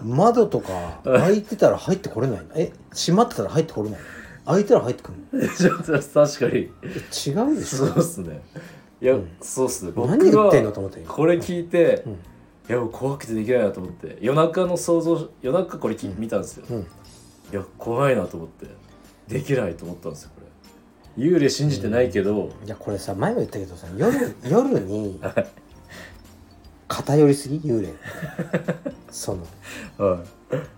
[0.03, 2.45] 窓とか開いてたら入ってこれないの？
[2.55, 4.05] え閉まってたら入ってこれないの？
[4.53, 5.49] 開いたら入ってくるの？
[5.55, 6.71] ちょっと確かに。
[6.83, 7.77] え違うでしょ？
[7.77, 8.41] そうっすね。
[9.01, 9.27] いや、うん。
[9.41, 9.91] そうっすね。
[9.95, 11.13] 僕何言ってんのはと思って今。
[11.13, 12.17] これ聞いて、うん
[12.67, 14.17] いやもう怖くてできないなと思って。
[14.21, 16.79] 夜中の想像夜中これき、見たんですよ、うん。
[16.79, 16.85] い
[17.51, 18.67] や怖いなと思って。
[19.27, 21.25] できないと思ったんですよこれ。
[21.27, 25.19] 幽霊信じてないけど、いやこれさ前も言ったけどさ夜 夜に
[26.87, 27.57] 偏りすぎ？
[27.59, 27.93] 幽霊。
[29.11, 29.35] そ
[29.97, 30.07] の。
[30.07, 30.23] は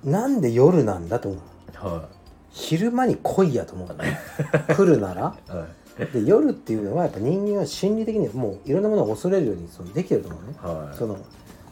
[0.04, 0.10] い。
[0.10, 1.86] なんで夜なんだと思う？
[1.86, 2.10] は
[2.52, 4.19] 昼間に来いやと思うのね。
[4.76, 5.36] 来るなら。
[5.47, 5.67] いは
[6.00, 6.13] い。
[6.13, 10.56] で夜っていうのはやっぱ人間は心理的にもういろんなものを恐れるようにそのできてると思うね。
[10.62, 10.97] はい。
[10.97, 11.17] その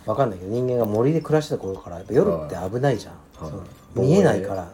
[0.06, 3.52] わかんないけど人間が森で暮らしてた頃からやっぱ夜って危ないじゃん、はい。
[3.52, 3.63] その
[3.96, 4.72] 見えないから。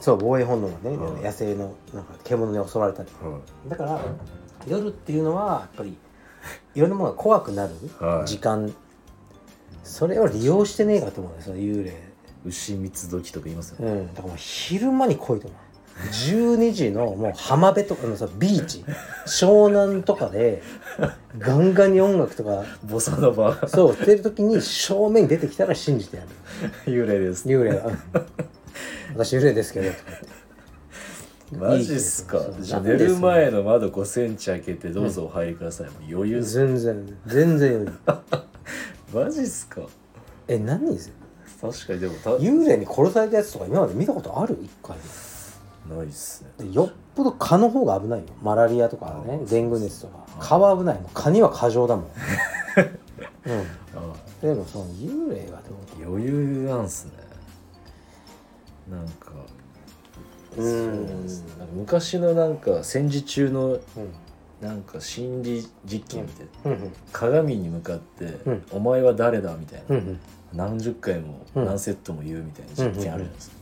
[0.00, 1.22] そう防衛本能がね、はい。
[1.22, 3.08] 野生のなんか獣に襲われたり。
[3.20, 4.00] はだから
[4.66, 5.96] 夜っていうのはやっぱり
[6.74, 8.28] いろんなものが怖くなるはい。
[8.28, 8.74] 時間、
[9.82, 11.90] それを利用してねえかと思うんですよ幽霊。
[11.90, 11.94] い
[12.44, 14.06] 牛三つ時とか言いますよね、うん。
[14.08, 15.67] だからもう昼間に来いと思う
[16.12, 18.84] 12時のもう浜辺とかのさビーチ。
[19.26, 20.62] 湘南とかで
[21.38, 23.68] ガンガンに音楽とかボサノバ。
[23.68, 26.28] そうしてる時に正面に出てきたら信じてやる。
[26.86, 27.48] 幽霊です。
[27.48, 27.82] 幽霊。
[29.14, 29.90] 私幽霊ですけど。
[31.56, 32.40] マジっすか。
[32.60, 37.98] じゃあ寝る前の窓5センチ開けてどうぞお入りください、もう余裕全然全然余裕。
[39.24, 39.80] マジっすか。
[40.46, 40.98] え何
[41.60, 44.58] 確かにでもた幽霊に殺されたやつとか今まで見たことある？
[44.62, 44.96] 一回
[45.88, 46.66] ないっすね。
[46.66, 48.26] でよっぽど蚊の方が危ないよ。
[48.42, 50.26] マラリアとかねあデング熱とか。
[50.40, 52.06] 蚊は危ないもう蚊には過剰だもん。
[53.46, 53.60] うん。
[53.96, 55.60] あでもその幽霊が
[55.98, 57.12] どう余裕なんすね。
[58.90, 59.32] なんか
[60.56, 61.26] うん。
[61.76, 63.80] 昔のなんか戦時中のうん。
[64.60, 66.92] なんか心理実験みたいな、うん。
[67.12, 68.62] 鏡に向かって、うん。
[68.72, 70.18] お前は誰だ?」みたいな、うん
[70.54, 71.66] 何十回もうん。
[71.66, 73.54] 何セットも言うみたいな実験あるじゃないですか、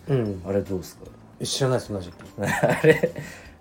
[0.49, 1.05] あれどうですか？
[1.44, 3.12] 知らないそんな実験あれ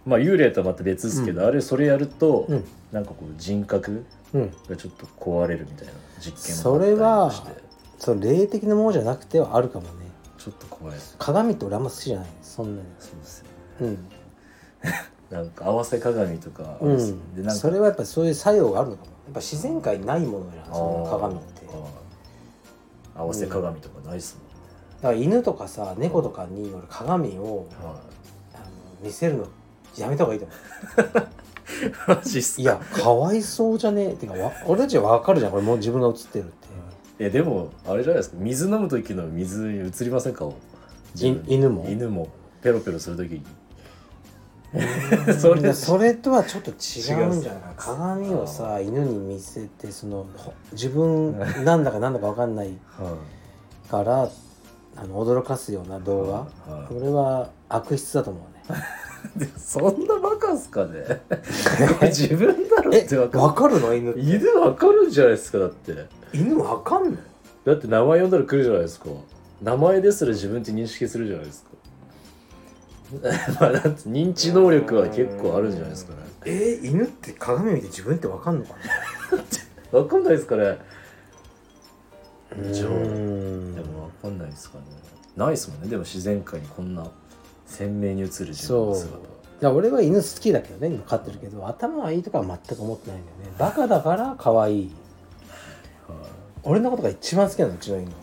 [0.05, 2.63] まあ幽霊とはまた別ですけど、あれそれやると、うん。
[2.91, 4.51] なんかこう人格うん。
[4.69, 7.63] がちょっと壊れるみたいな実験それはあったりして。
[7.97, 10.05] そう霊的なものじゃなくてはあるかもね。
[10.37, 11.15] ちょっと怖いです。
[11.17, 12.27] 鏡って俺あんま好きじゃない。
[12.43, 12.87] そんなに。
[12.99, 13.45] そうですよ
[13.81, 13.97] うん。
[15.31, 17.35] なんか合わせ鏡とかあうるんですよん。
[17.35, 19.07] でなんかそれはやっぱそういう作用があるのかも。
[19.25, 21.65] やっぱ自然界にないものじゃんその鏡って。
[23.15, 23.21] あー。
[23.23, 24.37] 合わせ鏡とかないっす
[25.05, 27.95] だから犬とかさ猫とかに俺鏡をはい。
[28.55, 28.65] あの
[29.03, 29.47] 見せるの
[29.97, 31.27] やめた方がいいと思う。
[32.15, 32.61] マジっすか？
[32.63, 34.05] いやかわいそうじゃね？
[34.09, 35.51] えってかわ俺たちは分かるじゃん。
[35.51, 36.53] これもう自分が映ってるって。
[37.19, 38.37] いやでもあれじゃないですか？
[38.39, 40.49] 水飲む時の水に映りませんか？
[41.13, 41.85] 自分犬も？
[41.87, 42.29] 犬も。
[42.63, 43.43] ペロペロする時に。
[45.35, 46.73] そ それれそれとはちょっと違
[47.29, 47.61] うんじゃない？
[47.61, 47.85] 違うんす。
[47.85, 53.15] 鏡をさ犬に見せてそのほ自分なんだかなんだか分かんない は
[53.87, 53.89] い。
[53.89, 54.27] から
[54.97, 56.25] あの驚かすような動
[56.67, 56.73] 画。
[56.73, 58.77] はいこれは悪質だと思うね。
[59.37, 61.21] で そんなバカっすかね？
[62.03, 63.93] 自分だろっえてわか分かるの？
[63.93, 66.05] 犬犬わかるんじゃないですかだって。
[66.33, 67.17] 犬分かんの
[67.65, 69.07] だって名前呼んだら来るじゃないですか。
[69.61, 71.69] 名前ですら自分って認識するじゃないですか。
[73.61, 76.19] まあだって認知能力は結構あるんじゃないですかね。
[76.45, 78.73] えー犬って鏡見て自分って分かんのか
[79.91, 79.99] な？
[79.99, 80.77] わかんないですかね
[82.71, 83.75] じゃあうん。
[83.75, 84.83] でもわかんないですかね。
[85.35, 85.87] ないですもんね。
[85.87, 87.05] でも自然界にこんな
[87.65, 89.71] 鮮明に映る自分の姿。
[89.71, 93.55] 俺は犬好きだけどね今飼ってるけど頭がいいとかは全く思ってないんだよね。
[93.57, 94.91] バカだから可愛い。
[96.07, 96.17] はい。
[96.63, 98.05] 俺のことが一番好きなのうちの犬。
[98.05, 98.13] はい。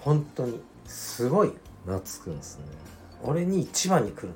[0.00, 1.52] 本当にすごい
[1.84, 2.64] 懐くんですね。
[3.22, 4.28] 俺に一番に来る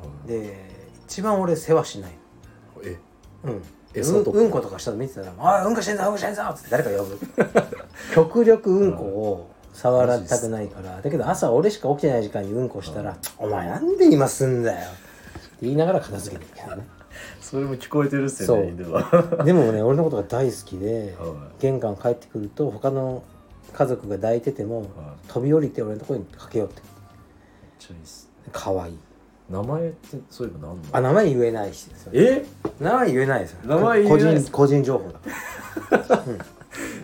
[0.00, 0.32] はい。
[0.32, 2.12] のねで一番俺世話しない
[2.82, 2.98] え？
[3.44, 3.62] のうん
[3.94, 7.18] 餌とかうんうんことかしたの見てたら「ああうんこしてんぞうんこしてんぞ」っつって誰か呼ぶ。
[8.14, 14.98] 極力うんこを触らたくないからだけど朝俺しか起きてない時間にうんこしたら「お前なんで今すんだよ」って
[15.62, 16.86] 言いながら片付けてるけどね。
[17.40, 18.98] それも聞こえてるっすよねでも。
[19.72, 23.22] ね俺のことが大好きでは玄関帰ってくると他の
[23.72, 24.88] 家族が抱いててもはい。
[25.28, 26.90] 飛び降りて俺のところに駆け寄ってくる。
[28.52, 28.98] 可愛い
[29.50, 32.44] 名前ってそういえば何あ名前言えないしえ？
[32.80, 33.58] 名前言えないですよ。
[33.66, 34.34] 名前言えない。
[34.34, 36.24] です個人個人情報だ。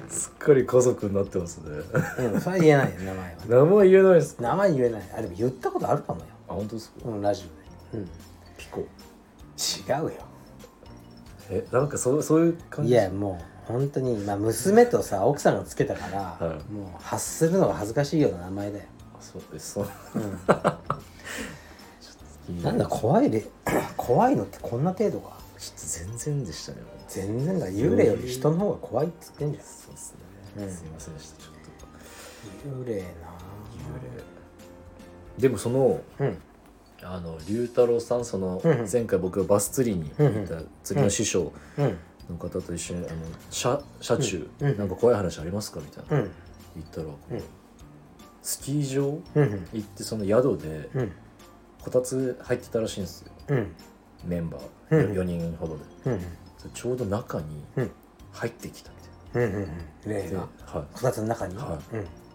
[0.09, 1.65] すっかり家族になってますね。
[2.19, 3.65] うんそれは言えないよ名前は。
[3.65, 4.43] 名前言えないですか？
[4.43, 5.03] 名前言えない。
[5.17, 6.27] あでも言ったことあるかもよ。
[6.49, 6.95] あ本当ですか？
[7.09, 7.45] うんラジ
[7.93, 8.05] オで。
[8.57, 8.85] ピコう。
[8.85, 10.11] ん違うよ。
[11.51, 12.93] えなんかそうそういう感じ？
[12.93, 16.73] いやもう本当にまあ娘とさ奥さんがつけたから、はい。
[16.73, 19.73] もう発するのが恥ずかしいような名前だよ、あそうです。
[19.75, 19.87] そう。
[20.15, 20.23] うん、
[22.63, 23.47] なんだ怖いで
[23.97, 25.39] 怖いのってこんな程度か。
[25.59, 29.65] ちょっと全然でしたね全然だ幽霊より人の方が怖いっつってんじゃん。
[29.65, 30.15] そうです
[30.57, 30.71] ね、うん。
[30.71, 31.53] すいませんでしたちょっ
[32.73, 32.85] と。
[32.87, 33.03] 幽霊な。
[33.03, 33.11] 幽霊。
[35.39, 36.39] でもそのうん。
[37.03, 38.89] あの龍太郎さんそのうんうん。
[38.91, 41.99] 前回僕がバス釣りに行った釣りの師匠うん。
[42.31, 43.17] の方と一緒にあの
[43.51, 44.51] 車車中。
[44.61, 44.69] うん。
[44.71, 44.79] うん。
[44.79, 46.23] なんか怖い話ありますかみたいな。
[46.23, 46.31] うん。
[46.77, 47.09] 言ったら
[48.43, 49.69] スキー場うん。
[49.75, 51.13] 行ってその宿でうん
[51.83, 53.33] こたつ入ってたらしいんですよ。
[53.49, 53.75] うん。
[54.25, 54.59] メンバ
[54.91, 55.01] うん。
[55.01, 55.83] ー4人ほどで。
[56.07, 56.21] うん。
[56.75, 57.91] ちょうど中にうん。
[58.33, 58.97] 入ってきたみ
[59.33, 59.69] うんうん
[60.07, 60.41] 霊たいな。
[60.41, 61.57] がで,、はこたつの中に？
[61.57, 61.79] は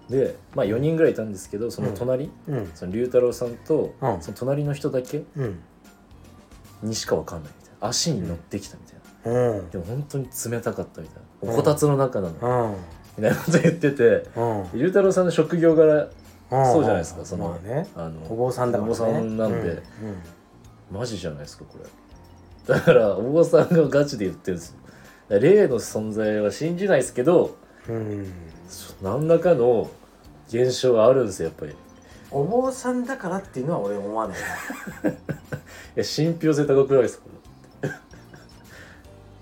[0.09, 0.13] い。
[0.13, 2.57] い、でまあ4人ぐらいいたんですけどその隣、うん。
[2.57, 2.71] うん。
[2.73, 4.21] その龍太郎さんと、うん。
[4.21, 5.59] その隣の人だけうん。
[6.83, 7.87] にしかわかんないみたいな。
[7.87, 8.83] 足に乗ってきたみ
[9.23, 9.69] たいな、うん。
[9.69, 11.55] でも本当に冷たかったみたいな、うん。
[11.57, 12.75] こたつの中なの、うん。
[13.17, 14.03] みたいなこと言ってて
[14.35, 14.79] うん。
[14.79, 16.09] 龍太郎さんの職業柄
[16.49, 17.87] そそうじゃないですかそのまあね。
[17.95, 18.95] あのお坊さんだからね。
[18.99, 19.81] お坊さんなんで、うん
[20.91, 22.75] マジじゃないですかこれ。
[22.75, 24.75] だからお坊さんがガチで言ってるんです
[25.29, 25.39] よ。
[25.39, 27.57] 霊の存在は信じないですけど
[27.89, 28.31] うん。
[29.01, 29.89] 何らかの
[30.47, 31.71] 現象があるんですよやっぱり。
[31.71, 31.75] い
[32.31, 34.37] お坊さんだからっていうのは俺思わない
[35.03, 35.11] な。
[35.95, 37.25] や信憑性高くないですか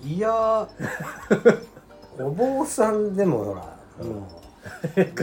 [0.06, 1.60] いやー
[2.20, 3.62] お坊さんでもほら
[4.06, 4.43] もう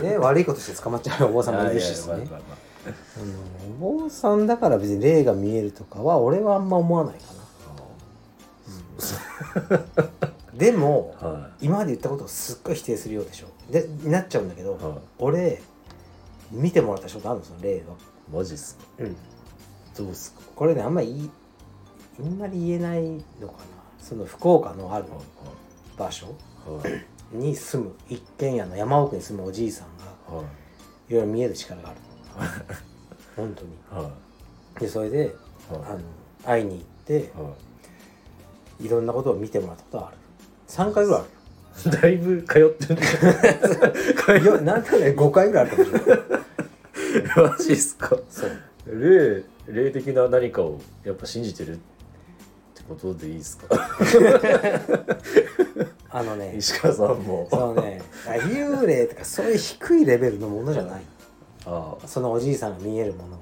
[0.02, 2.28] ね悪いことして捕まっちゃうお坊さんもいるしね。
[3.80, 7.40] お坊さんだから別に霊が見えるとかは俺はあんま思わないかな。
[10.54, 13.46] でもあは今まで言ったことをすっごい否定するようでしょ。
[13.70, 14.82] でになっちゃうんだけど、い。
[14.82, 15.62] は俺
[16.50, 17.94] 見てもらったことあるのその霊いは、
[18.32, 18.84] マジっすか？
[18.98, 19.16] うん、
[19.96, 20.40] どうっすか？
[20.54, 21.30] これねあんまり
[22.18, 23.02] あんまり言えない
[23.40, 23.60] のかな。
[24.02, 25.04] その福岡のある
[25.96, 26.26] 場所
[26.66, 26.90] はい。
[26.92, 29.88] はいに住む一軒家の山奥に住むおじいさん
[30.30, 31.12] がはい。
[31.12, 31.98] いろいろ見える力がある。
[33.36, 33.70] 本当に。
[33.90, 34.10] は
[34.76, 34.80] い。
[34.80, 35.34] でそれで
[35.70, 36.00] あはの
[36.44, 37.54] 会いに行っていは
[38.80, 38.88] い。
[38.88, 40.16] ろんなことを見てもらったことはある。
[40.68, 41.24] 3回ぐらいあ
[41.88, 42.94] い だいぶ通って
[44.40, 47.50] る なんとね5回ぐらいあるかもしれない。
[47.50, 48.16] マジっすか？
[48.28, 48.50] そう。
[48.86, 51.78] 霊霊的な何かをやっぱ信じてる
[52.88, 53.76] ことでいいですか？
[56.12, 57.46] あのね石川さんも。
[57.50, 61.02] そのね幽霊とかそういう低いレベルのものじゃない。
[61.66, 63.40] あそのおじいさんが見えるものは。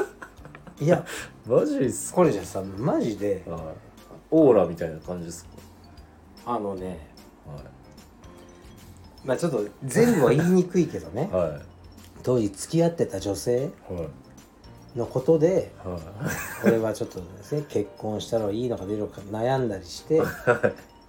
[0.80, 2.16] いやあマジっすか？
[2.16, 3.60] これじゃさマジではい。
[4.30, 5.46] オーラみたいな感じです
[6.44, 6.98] あのね
[7.46, 7.62] かは
[9.24, 11.28] まあちょっと全部は言いにくいけどね。
[11.30, 11.60] い はい。
[12.22, 14.00] 当時付き合ってた女性は
[14.94, 14.98] い。
[14.98, 16.00] のことではい。
[16.68, 20.22] 俺はちょっとですね結婚したらいいのか出るのか悩んだりして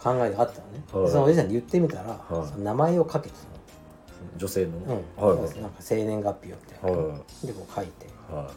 [0.02, 1.06] 考えがあったのね、はい。
[1.06, 2.48] でそのおじいさんに言ってみたら、はい。
[2.48, 3.36] その名前を書けて
[4.38, 4.88] 女性のうん。
[4.90, 4.96] は
[5.36, 5.38] い。
[5.38, 7.48] はいなんか生年月日をみたいな、はい。
[7.48, 8.08] でこう書いて。
[8.32, 8.50] は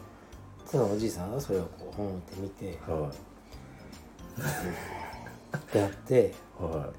[0.65, 2.65] そのおじいさんはそれをこう本って見て。
[2.65, 3.15] いはい。
[5.57, 6.33] っ てやって。
[6.59, 6.89] は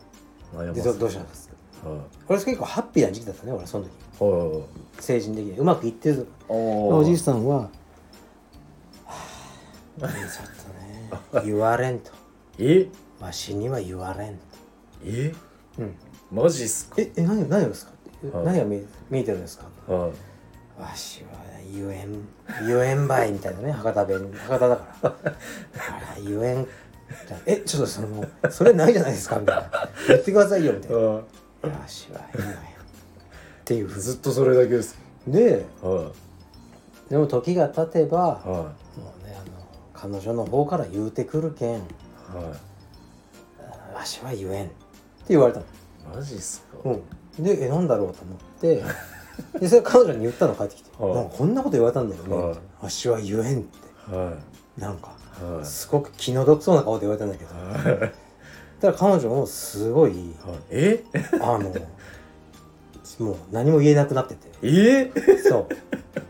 [0.70, 0.74] い。
[0.74, 1.48] でどどうしたんです
[1.82, 1.88] か？
[1.88, 2.00] はい。
[2.28, 3.90] 俺結構ハッピーな時期だったね俺その時。
[4.24, 4.64] は
[4.98, 5.02] い。
[5.02, 7.62] 成人的にうまくいってるおおじいさんは
[9.06, 9.14] 「は
[10.00, 10.10] あちょっ
[11.32, 11.44] とね。
[11.44, 12.10] 言われんと。
[12.58, 12.88] え？
[13.20, 14.38] わしには言われんと」
[15.04, 15.34] え？
[15.78, 15.94] うん。
[16.30, 16.94] マジっすか？
[16.98, 17.92] ええ何何をですか、
[18.24, 18.46] えはい。
[18.46, 19.66] 何が見え見えてるんですか？
[19.92, 20.10] はい。
[20.80, 21.28] わしは
[21.72, 22.26] 言えん
[22.66, 24.32] 言えんばいみたいなね博多弁。
[24.32, 25.10] 博多だから。
[25.10, 26.66] あ言えん
[27.46, 29.38] えちょっとそのそれないじゃないですか？
[29.38, 29.70] みたいな。
[30.08, 30.96] 言ってくださいよみたいな。
[30.96, 31.22] はわ
[31.86, 33.82] しは言えんわよってい。
[33.82, 34.98] うずっとそれだけです。
[35.26, 36.10] では
[37.08, 38.48] でも時が経てばい。
[38.48, 41.76] はもうねあの彼女の方から言うてくるけん。
[41.76, 41.78] い。
[41.78, 42.56] は
[43.94, 44.74] わしは言えんって
[45.28, 45.64] 言われたの。
[45.64, 46.78] いマジっすか？
[46.84, 48.82] うん、でえなんだろうと思って。
[49.58, 51.14] でそれ彼女に言ったの帰ってきて「はい。
[51.14, 52.58] なんかこんなこと言われたんだよね」はい。
[52.84, 54.14] わしは言えん」って。
[54.14, 54.32] は
[54.78, 55.64] なんかいはい。
[55.64, 57.54] すごく気の毒そうな顔で言われたんだけど。
[57.90, 58.00] はい。
[58.80, 60.34] だから彼女もすごい
[60.70, 61.02] え？
[61.40, 61.70] あの
[63.18, 64.48] もう何も言えなくなってて。
[64.62, 65.10] え？
[65.48, 65.66] そ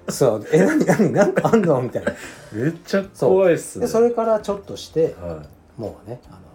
[0.06, 0.12] う。
[0.12, 0.46] そう。
[0.52, 1.82] え何何なんかあんの？
[1.82, 2.12] みたいな。
[2.52, 3.86] めっちゃ怖いっすね。
[3.86, 5.42] でそれからちょっとしては
[5.76, 6.53] もうねあの、はい、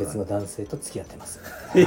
[0.00, 1.38] 別の男性と付き合ってます、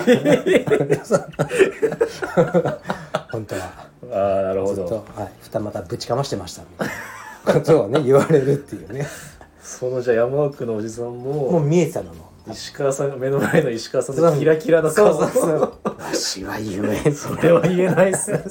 [3.32, 3.62] 本当は。
[3.62, 3.64] い
[4.12, 6.88] ああなるほずっと、どはい、二股ぶちかましてましたみたい
[7.48, 9.08] なことをね言われるっていうね。
[9.62, 15.14] そのじゃあ山奥のおじさんもうも見えてたのも石川さんが目の前の石川さんのキラキラな顔。
[15.14, 15.98] そうそうそう。
[15.98, 17.16] わしは言えん。
[17.16, 18.32] それは言えないっす。
[18.32, 18.44] ね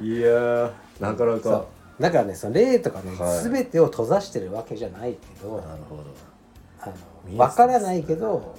[0.00, 1.64] いやーなかなか。
[1.98, 3.42] だからねその霊とかね、はい。
[3.42, 6.02] 全てを閉ざしてるわけじゃないけどなるほど
[6.90, 6.94] あ
[7.26, 7.38] 見えてたんです。
[7.38, 8.54] の分からないけど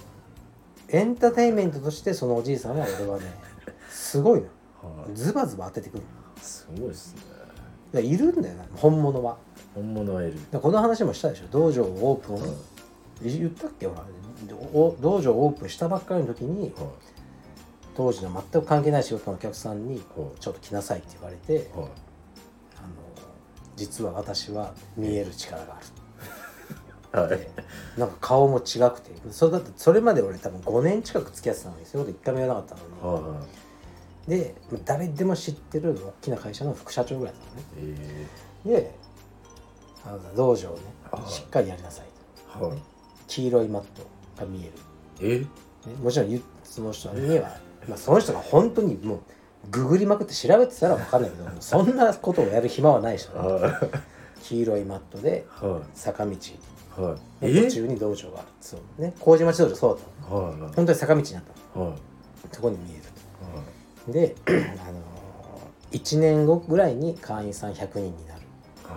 [0.89, 3.25] エンターテインメントとしてそのおじいさんは俺はね
[3.89, 4.45] すごいの。
[4.81, 5.15] はい。
[5.15, 6.03] ズバズバ当ててくる。
[6.41, 7.21] すごいっすね。
[7.93, 9.37] いやいるんだよな本物は。
[9.75, 10.37] 本物はいる。
[10.61, 11.47] この話もしたでしょ。
[11.51, 12.51] 道場をオープン、はい。
[13.37, 13.87] 言ったっけ？
[13.87, 14.03] ほら
[14.73, 16.73] お道場をオープンしたばっかりの時にはい。
[17.95, 20.03] 当時の全く関係ない仕事のお客さんにはい
[20.39, 21.65] 「ちょっと来なさい」って言われてはい。
[21.65, 21.87] あの
[23.75, 25.85] 実は私は見える力がある
[27.21, 27.39] はい。
[27.97, 29.11] なんか顔も違くて。
[29.31, 33.19] それだってそれまで俺多分5年近く付き合ってたのにそういうこと一回も言わなかったのは
[34.27, 37.97] いにで誰でも知ってる大きな会社の副社長ぐらいだったのね。
[38.65, 38.69] え。
[38.69, 38.95] で
[40.05, 41.31] あの道場をねはい。
[41.31, 42.79] しっかりやりなさいーはい。
[43.27, 44.07] 黄色いマット
[44.39, 44.73] が見える。
[45.21, 45.39] え？
[45.39, 45.47] ね
[46.01, 49.19] もちろんその人には、まあ、その人が本当にもう
[49.71, 53.81] ググりまくって調べてたら分かんないけど そんなことをやる暇はない人ねは
[54.43, 55.45] 黄色いマットで
[55.93, 56.31] 坂道。
[56.31, 56.35] い
[57.01, 57.53] はい。
[57.53, 58.47] の途中に道場がある。
[58.61, 59.01] そう。
[59.01, 59.13] ね。
[59.19, 60.43] 麹町道場そうだったの。
[60.49, 60.71] はいはい。
[60.75, 61.89] 本当に坂道になったはい。
[61.89, 61.97] の
[62.51, 63.01] そこに見える
[64.05, 64.11] と。
[64.11, 64.51] であ
[64.91, 65.01] の
[65.91, 68.41] 1年後ぐらいに会員さん100人になる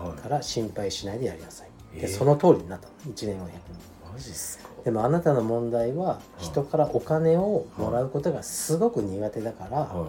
[0.08, 0.18] はい。
[0.20, 1.68] から心配しないでやりなさい。
[1.98, 2.06] でえ？
[2.06, 3.12] ーその通りになったの。
[3.14, 4.12] 1年後に100人。
[4.12, 4.68] マジっすか？
[4.84, 10.06] でもあなたの問題は人からお金をもらうことがすごく苦手だからは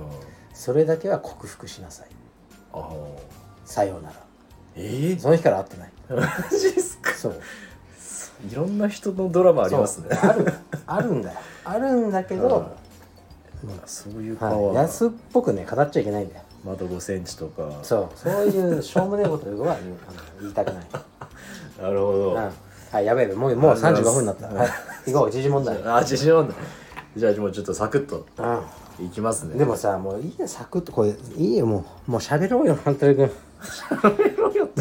[0.54, 2.08] いそれだけは克服しなさい。
[3.65, 4.15] さようなら。
[4.75, 5.17] え？
[5.19, 5.91] その日から会ってない。
[6.10, 6.27] ー、 マ
[6.58, 7.12] ジっすか？
[7.13, 7.36] そう
[8.49, 10.10] いろんな人のドラマありますね。
[10.21, 10.54] ある
[10.88, 11.39] あるんだよ。
[11.63, 12.71] あるんだけど、は
[13.86, 16.41] そういうパワはい、ーが安っぽくね語っちゃいけないんだよ。
[16.65, 17.69] 窓5センチとか。
[17.84, 18.17] そう。
[18.17, 19.77] そういうしょうもないことは
[20.39, 20.86] 言いたくない、
[21.82, 24.47] なるほど、うん、はいやべえもうもう35分になった。
[24.47, 24.69] はい。
[25.12, 25.31] 行こう。
[25.31, 26.56] 時事問題、 うん、あ自信あんだ
[27.15, 28.25] じゃあもうちょっとサクッと
[29.00, 29.58] いきますね。
[29.58, 30.92] でもさもういいよサクッと。
[30.92, 32.12] これいいよもう。
[32.12, 33.29] もう喋ろうよ本当に君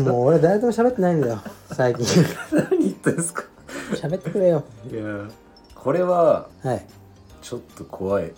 [0.03, 2.25] もう俺誰とも喋ってないんだよ最近。
[2.53, 3.45] 何言ってんすか？
[3.95, 4.65] 喋ってくれよ。
[4.91, 5.03] いや
[5.75, 6.87] これははい、
[7.43, 8.33] ちょっと怖い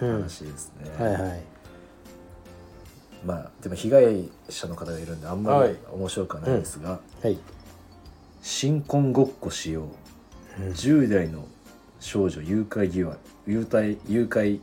[0.00, 1.42] うん、話ですね、はいはい。
[3.24, 5.76] まあでも被害者の方がいるんであんまりはい。
[5.92, 7.38] 面白くはないですが、はい。
[8.42, 9.84] 新婚ごっこしよ
[10.58, 11.46] う、10代の
[11.98, 14.60] 少女誘拐疑惑誘拐誘拐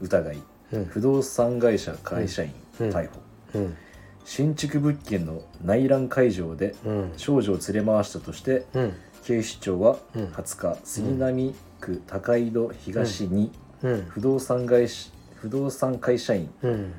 [0.00, 0.42] 疑い、
[0.72, 0.84] うん。
[0.86, 2.88] 不動産会社会社員うん。
[2.90, 3.20] 逮捕、
[3.58, 3.76] うん
[4.24, 7.12] 新築物件の内覧会場でうん。
[7.16, 8.92] 少女を連れ回したとしてうん。
[9.24, 10.24] 警視庁はうん。
[10.26, 13.52] 20日、杉並区高井戸東に
[13.82, 14.02] うん。
[14.08, 16.92] 不動産会社不動産会社員うん。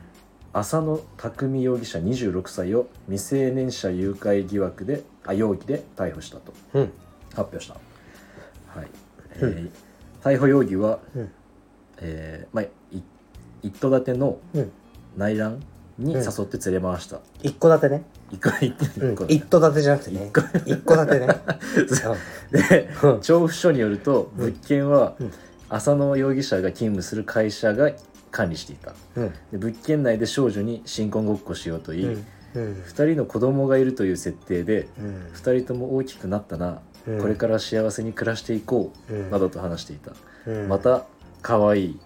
[0.53, 6.91] 浅野匠容疑者26歳を未成年者誘拐疑惑であ容疑で逮捕したとうん。
[7.33, 8.87] 発表した、はい。
[9.31, 9.69] えー
[10.23, 11.31] 逮捕容疑は、うん。
[11.99, 12.65] えーまあ、
[12.95, 13.03] い
[13.61, 14.71] 一戸建てのうん。
[15.17, 15.61] 内覧
[15.97, 18.03] に誘って連れ回した、一戸建てね。
[18.31, 19.15] 一個一うん。
[19.15, 20.31] 個一戸建てじゃなくてね。
[20.65, 20.95] 一戸。
[21.05, 21.27] 建てね。
[22.51, 23.21] でうん。
[23.21, 25.31] 調布署によるとうん物件はうん。
[25.69, 27.91] 浅野容疑者が勤務する会社が
[28.31, 28.93] 管理していた。
[29.15, 29.33] うん。
[29.51, 32.25] で物件内で少女に新婚ごっこしようと言い、うん。
[32.55, 32.83] うん。
[32.85, 35.27] 2人の子供がいるという設定でうん。
[35.33, 37.21] 2人とも大きくなったな、うん。
[37.21, 39.31] これから幸せに暮らしていこう、うん。
[39.31, 40.11] などと話していた、
[40.45, 40.67] うん。
[40.67, 41.05] また
[41.41, 41.99] 可愛い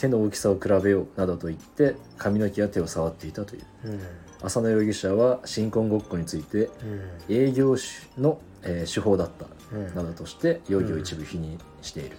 [0.00, 3.62] 手の大きさを比べようなどと言って髪の毛や手を触っていたという。
[3.84, 4.00] うん。
[4.42, 7.34] 浅野容疑者は新婚ごっこについてうん。
[7.34, 7.82] 営業手
[8.20, 9.94] の、えー手法だったうん。
[9.94, 12.16] などとして容疑を一部否認している、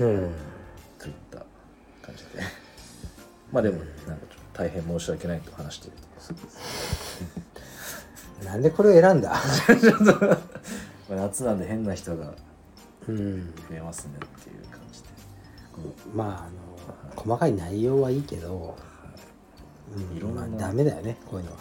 [0.00, 0.30] うん。
[0.98, 1.38] といった
[2.02, 2.30] 感じで。
[3.52, 4.18] まあでもなんかちょっ
[4.52, 5.96] と大変申し訳ないと話している
[8.40, 9.32] と なんでこれを選んだ？
[11.10, 12.34] まあ夏なんで変な人が
[13.08, 13.46] うん。
[13.68, 15.08] 増えますねっていう感じで。
[15.72, 15.80] こ
[16.14, 16.67] まああの
[17.16, 18.76] 細かい内容はいいけど、
[19.94, 21.58] うん、いろんなまあダメだよねこういうのは。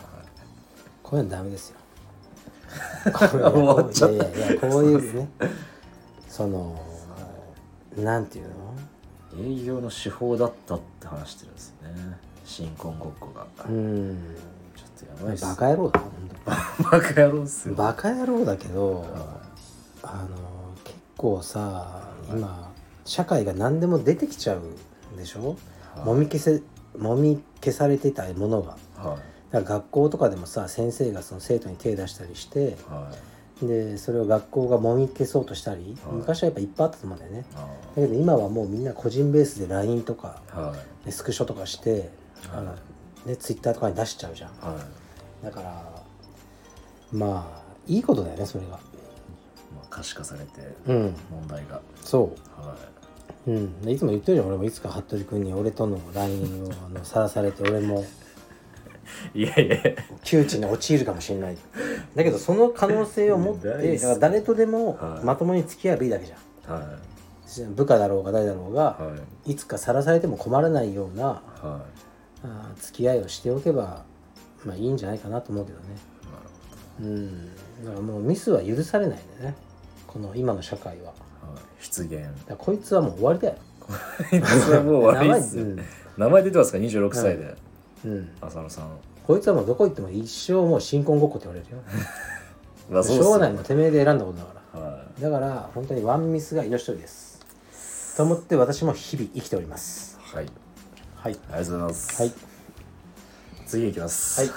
[1.04, 1.78] こういうのダメですよ。
[3.08, 5.30] 終わっちゃったいやいやいやこういうね
[6.28, 6.80] その
[7.96, 8.52] なんていうの？
[9.38, 11.90] う営業の手法だったって話してるんですね。
[12.44, 14.36] 新婚ごっこが、うん。
[14.76, 17.76] ちょっとやばいっすバカ野郎だ本 バカ野郎っすよ。
[17.76, 19.42] 当バカ野郎だけどは
[20.04, 20.36] あの
[20.84, 22.72] 結構さ今
[23.06, 24.62] 社会が何でも出てきちゃう
[25.18, 25.58] でしょ？
[25.96, 26.06] はい。
[26.06, 26.62] もみ消せ
[26.98, 28.78] もみ消されてたものが。
[28.96, 29.18] はい。
[29.52, 33.12] だから学校とかでもさ先生がその生徒に手出したりしては
[33.62, 33.66] い。
[33.66, 36.14] でそれを学校がもみ消そうとしたり、はい。
[36.16, 37.46] 昔はやっぱいっぱいあったと思うんだよね。
[37.56, 41.06] あだけど今はもうみんな個人ベースで LINE とかーはい。
[41.06, 42.10] でスクショとかして、
[42.54, 42.76] あの
[43.26, 44.50] ね、Twitter とかに出しちゃうじゃん。
[44.60, 44.80] は
[45.42, 45.46] い。
[45.46, 46.04] だから
[47.12, 48.72] まあいいことだよねそれが。
[48.72, 48.78] ま
[49.82, 51.16] あ、可視化されてうん。
[51.32, 52.78] 問題が、そはう、
[53.48, 58.04] うん、でいつも言ってるじゃん俺もいつか服部君に俺との LINE をあのさらされて俺も。
[59.34, 59.78] い、 いやいや。
[60.24, 61.58] 窮地に陥るかもしれない
[62.14, 65.26] だけどその可能性を持って誰とでもはい。
[65.26, 66.74] まともに付き合えばいいだけじゃん。
[66.74, 67.00] は
[67.74, 69.52] 部下だろうが誰だろうが、いはい。
[69.54, 71.42] いつかさらされても困らないようなはい。
[72.44, 74.04] あー付き合いをしておけば
[74.66, 75.86] まあいいんじゃないかなと思うけどね。
[77.00, 77.46] うん。
[77.86, 79.56] だからもうミスは許されないんだよね。
[80.06, 81.08] この今の社会は。
[81.08, 82.26] はい出現。
[82.48, 83.56] らこいつはもう終わりだよ。
[84.84, 85.80] もう悪いっすよ、うん。
[86.18, 87.56] 名前出てますか？26歳で、
[88.06, 88.90] うん、浅野さん。
[89.26, 91.82] こいつはもうどこ行っても一生もう新婚ごっこって言われるよ。
[92.90, 93.54] まあしょうがない。
[93.54, 94.80] もうてめえで選んだことだから。
[94.80, 97.40] はだから本当にワンミスが命取りです。
[98.16, 100.18] と思って私も日々生きております。
[100.34, 100.46] い、はい、
[101.16, 101.34] はい。
[101.34, 102.34] ありがとうございます、はい。
[103.66, 104.50] 次いきます、はい。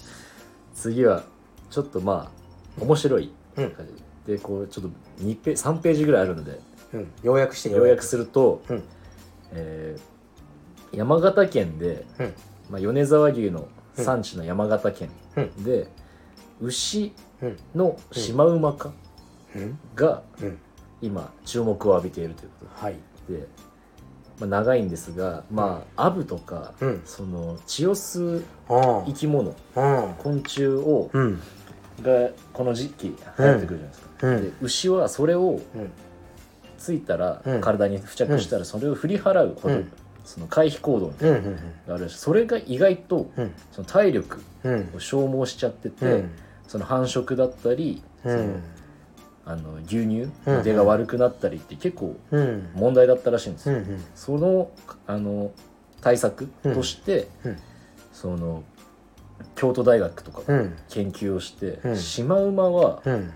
[0.74, 1.24] 次は
[1.70, 2.30] ちょっとま
[2.78, 3.70] あ面白いうん。
[3.70, 3.92] 感じ
[4.28, 4.90] でこうちょっと
[5.24, 6.60] 2ペ3ページぐらいあるので
[6.92, 7.12] うん。
[7.22, 8.82] 要約して要約すると、うん。
[9.52, 10.18] えー
[10.96, 12.34] 山形県で、うん。
[12.70, 15.64] まあ、米沢牛の産地の山形県うん。
[15.64, 15.86] で、
[16.62, 17.12] 牛
[17.42, 17.56] うん。
[17.74, 18.90] のシマウマ科
[19.54, 19.78] うん。
[19.94, 20.58] がうん。
[21.02, 22.94] 今注目を浴びているというこはい。
[23.26, 23.46] とで、
[24.40, 27.02] まあ、長いんですが、まあアブとか、うん。
[27.04, 31.38] その血を吸うあ生き物あ昆虫をうん。
[32.02, 33.08] がこの時期
[33.38, 35.90] 流行ってくるじゃないですか、うんで牛はそれをうん。
[36.78, 37.60] ついたら、うん。
[37.60, 39.92] 体に付着したらそれを振り払うこと、うん。
[40.24, 41.56] その回避行動みたいなの
[41.88, 43.50] があるしそれが意外とうん。
[43.72, 44.90] その体力うん。
[44.94, 46.30] を消耗しちゃってて、うん。
[46.68, 48.62] その繁殖だったり、そのうん
[49.44, 50.30] あの牛乳うん。
[50.46, 52.68] の出が悪くなったりって結構うん。
[52.74, 53.76] 問題だったらしいんですよ。
[53.76, 54.70] うんその
[55.06, 55.50] あの
[56.00, 57.56] 対策として、うん。
[58.12, 58.62] その
[59.56, 60.42] 京都大学とか
[60.88, 61.96] 研究をして、うん。
[61.96, 63.32] シマウマはうん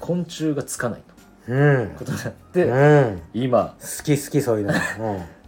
[0.00, 1.00] 昆虫がつかない
[1.46, 1.88] とうん。
[1.98, 2.74] ことになって、う
[3.14, 3.22] ん。
[3.34, 4.74] 今好き好きそういうの。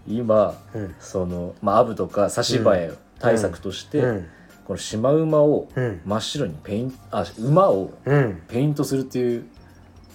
[0.07, 0.81] 今うん。
[0.83, 0.95] うん。
[0.99, 4.27] その、まあ、アブとかサシバエ対策として、うん。
[4.67, 6.01] このシマウマをうん。
[6.05, 8.43] 真っ白にペインあ馬をうん。
[8.49, 9.45] ペイントするっていう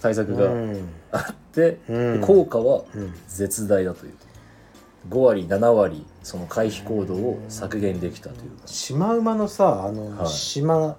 [0.02, 0.76] 対策うがん。
[1.12, 1.80] あって、
[2.22, 3.14] 効果はうん。
[3.28, 4.14] 絶大だという。
[5.10, 8.52] 5割7割その回避行動を削減できたという。
[8.66, 10.28] シマウマのさあの、はい。
[10.28, 10.96] 島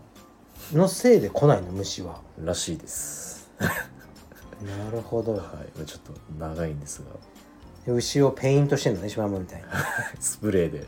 [0.73, 2.21] のせいで来ないの虫は。
[2.43, 3.51] らしいです。
[3.61, 5.35] なるほど。
[5.35, 5.39] は
[5.81, 7.03] い、ちょっと長いんです
[7.87, 7.95] が。
[7.95, 9.63] 牛をペイントしてんのねシマウマみたい
[10.19, 10.87] スプレーで、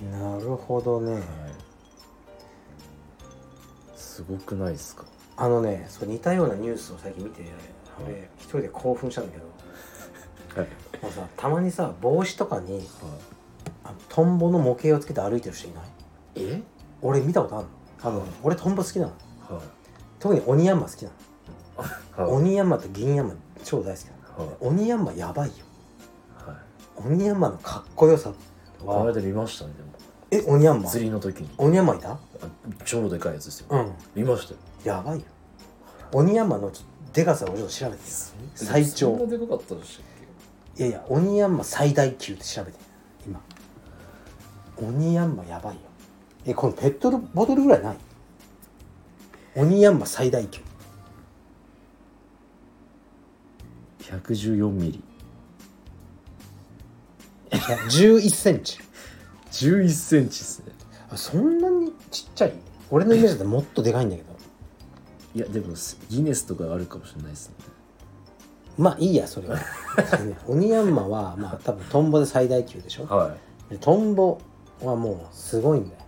[0.00, 1.12] になるほどね。
[1.12, 1.22] はい、
[3.94, 5.04] すごくないですか？
[5.36, 7.44] あのねそう似たようなニュースを最近見て
[8.04, 9.44] 俺一人で興奮したんだけど。
[10.62, 10.68] はい。
[11.00, 12.88] もうさたまにさ帽子とかに
[13.84, 15.84] あのトンボの模型をつけて歩いてる人いない？
[16.36, 16.62] え？
[17.02, 17.70] 俺見たことあるの？
[18.02, 19.12] あの、はい俺トンボ好きなの。
[19.48, 19.62] はい。
[20.18, 21.10] 特に鬼ヤンマ好きな
[22.18, 22.34] の、はい。
[22.34, 23.34] 鬼ヤンマと銀ヤンマ
[23.64, 24.56] 超大好きなの、はい。
[24.60, 25.54] 鬼ヤンマやばいよ。
[26.46, 26.56] はい。
[27.06, 28.32] 鬼ヤンマのかっこよさ。
[28.78, 29.72] この間見ましたね
[30.32, 30.88] え鬼ヤンマ？
[30.88, 31.50] 釣りの時に。
[31.58, 32.12] 鬼ヤンマいた？
[32.12, 32.18] あ
[32.84, 33.66] 超でかいやつですよ。
[33.70, 33.92] うん。
[34.14, 34.58] 見ましたよ。
[34.84, 35.24] やばいよ。
[36.12, 38.02] 鬼ヤンマのちでかさをちょっと調べて
[38.54, 39.18] 最長。
[39.18, 40.06] そんなでかかったでしたっ
[40.78, 42.78] いやいや鬼ヤンマ最大級って調べて
[43.26, 43.40] 今。
[45.26, 45.80] ンマやばいよ
[46.46, 47.96] えこのペットボトルぐらいない？
[49.56, 50.60] 鬼ヤンマ最大級。
[53.98, 55.02] け114ミリ。
[57.50, 58.78] 11センチ。
[59.50, 60.72] 11センチですね。
[61.10, 62.52] あそんなにちっちゃい？
[62.90, 64.30] 俺のイメージだともっとでかいんだけど。
[65.34, 65.74] いやでも
[66.08, 67.54] ギネスとかあるかもしれないですね。
[68.78, 69.58] まあいいやそれは。
[70.08, 73.04] それね鬼ヤンマはまあ多分トンボで最大級でしょ？
[73.06, 73.34] は
[73.68, 74.38] でトンボ
[74.80, 75.99] はもうすごいんだよ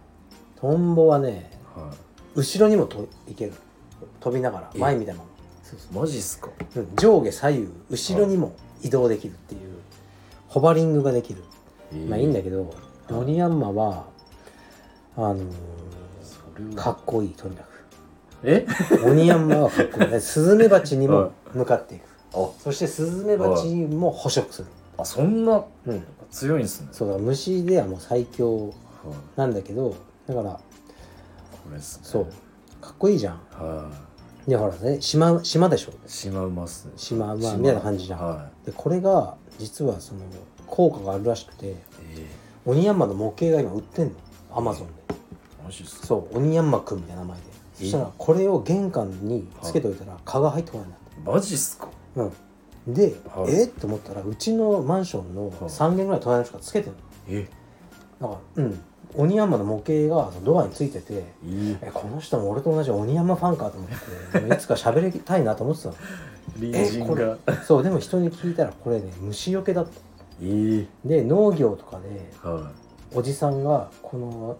[0.63, 1.79] トンボはねい。
[1.79, 1.91] は
[2.35, 3.53] 後ろにもといける。
[4.21, 4.79] 飛びながらえ？
[4.79, 5.21] 前みたいな
[5.63, 6.49] そうそいマジっすか？
[6.77, 6.97] ううん。
[6.97, 9.61] 上下左右後ろにも移動できるっていう
[10.49, 11.43] ホバリングができる。
[12.09, 13.13] まあいいんだけどはい。
[13.13, 14.07] 鬼ヤンマは
[15.17, 17.65] あのーかっこいいとにか
[18.45, 18.61] え？
[18.89, 20.09] く鬼ヤンマはかっこいい。
[20.11, 21.19] で スズメバチにはい。
[21.25, 22.03] も向かっていく。
[22.35, 22.49] あ。
[22.63, 26.89] そしてスズメバチも捕食する、あそんなうん、強いんですね。
[26.93, 28.73] そうだ虫ではもう最強はい
[29.37, 29.95] なんだけど
[30.27, 30.61] だからこ
[31.70, 32.03] れですね。
[32.05, 32.27] そう。
[32.81, 33.35] かっこいいじゃん。
[33.53, 33.91] は
[34.47, 35.93] でほらね島島でしょ。
[35.93, 37.35] いシマウマっすね島。
[37.35, 38.20] 馬みたいな感じじゃん。
[38.20, 40.20] はでこれが実はその
[40.66, 41.77] 効果があるらしくていえ。
[42.64, 44.12] 鬼ヤンマの模型が今売ってんの。
[44.55, 44.93] アマゾンで。
[45.11, 45.14] え
[45.64, 46.07] マジっすか。
[46.07, 47.45] そう鬼ヤンマくんみたいな名前で。
[47.75, 51.31] そしたらこれを玄関につけといたら蚊が入ってこないんだって。
[51.31, 51.89] マジっすか。
[52.16, 52.23] う
[52.91, 52.95] ん。
[52.95, 53.53] で、はい。
[53.55, 56.97] えっと思ったらうちのマンションの3軒ぐらい隣の人がつけてる
[57.29, 57.49] え。
[58.20, 58.81] のだからうん
[59.15, 65.95] 鬼ヤンマの模型がドアについててえええこの人も俺と同じ鬼ヤンマファンかと思って いつか喋りたいなと思ってたの。
[66.59, 67.37] 隣人が。
[67.67, 69.99] そうでも人に聞いたらこれね虫除けだって
[70.43, 71.09] ええ。
[71.09, 72.71] で農業とかでは
[73.15, 74.57] おじさんがこの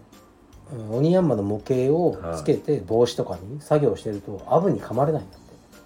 [0.89, 5.39] うん鬼ヤンマの模型をつけて帽子とかに作業してるとアブに噛まれないんだっ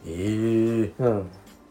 [0.03, 0.09] て。
[0.09, 1.03] いええ。
[1.05, 1.23] うん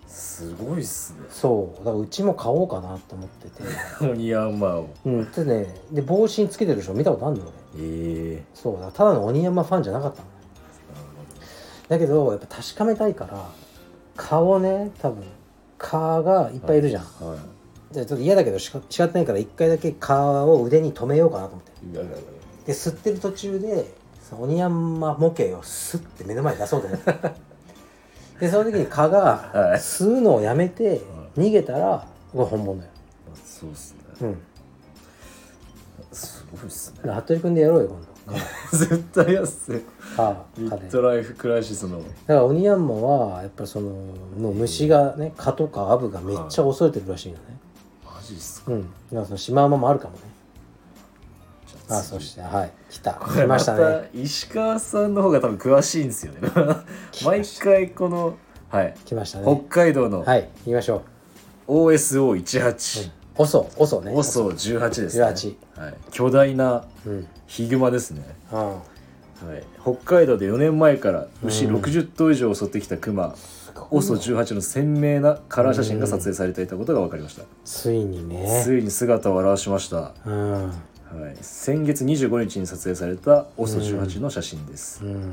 [0.07, 1.27] すごいっすね。
[1.31, 1.79] そう。
[1.79, 3.63] だからうちも買おうかなと思ってて。
[4.05, 4.89] 鬼ヤンマを。
[5.05, 7.45] うんでねで帽子につけてる人見たことあるの
[7.75, 8.45] 俺ええ。
[8.55, 8.73] そう。
[8.75, 10.29] だからただの鬼ヤンマファンじゃなかったの。
[11.89, 13.49] だけどやっぱ確かめたいから
[14.17, 15.23] 蚊をね多分
[15.79, 17.37] 蚊がいっぱいいるじゃん、は
[17.93, 21.87] じゃあちょっと嫌だけどしか仕方ないから一回だけ蚊を腕に留めようかなと思って。
[21.87, 22.19] いいやいやいや。
[22.67, 23.95] で吸ってる途中で
[24.29, 27.15] その鬼ヤンマ模型をスッて目の前に出そうと思って
[28.41, 29.79] でその時に蚊がはい。
[29.79, 31.01] 吸うのをやめて
[31.37, 32.91] 逃げたらこれ本物だよ。
[33.45, 33.99] そうっすね。
[34.23, 34.39] うん。
[36.13, 36.99] すごいっすね。
[36.99, 38.17] だから服部君でやろうよ今度。
[38.73, 39.81] 絶対やっすよ。
[40.17, 41.99] 蚊蚊でミッドライフクライシスの。
[41.99, 47.43] だから鬼ヤンマはやっぱりそのもう虫がね蚊とかアブがめっちゃ恐れてるらしいよね。
[48.05, 48.73] マジっすか？
[48.73, 48.83] うん。
[48.83, 50.21] だからそのシマウマもあるかもね。
[51.67, 52.17] じゃあそ
[57.25, 58.37] 毎回この
[58.69, 58.95] はい。
[59.05, 60.49] 来ました北ね海道のはい。
[60.65, 61.03] 行きましょ
[61.69, 64.13] OSO18 うオソオソね。
[64.13, 65.25] OSO18 ですね。
[65.25, 67.27] 18はい、巨大なうん。
[67.47, 68.81] ヒグマですね、あは
[69.55, 71.77] い、北海道で4年前から牛うん。
[71.77, 73.35] 60頭以上を襲ってきたクマ、
[73.91, 78.63] OSO18 の鮮明なカラー写真が撮影されていたことが分かりました、ついにね。
[78.65, 80.71] ついに姿を現しました、はうん。
[81.31, 85.15] い、先月25日に撮影された OSO18 の写真です、うん。
[85.15, 85.25] はい、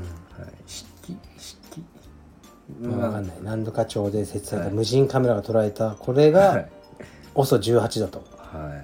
[2.80, 3.36] 分かんない。
[3.42, 4.74] 何度か町で設置されたはい。
[4.74, 6.68] 無人カメラが捉えたこれがはい、
[7.34, 8.24] OSO18 だと。
[8.36, 8.82] は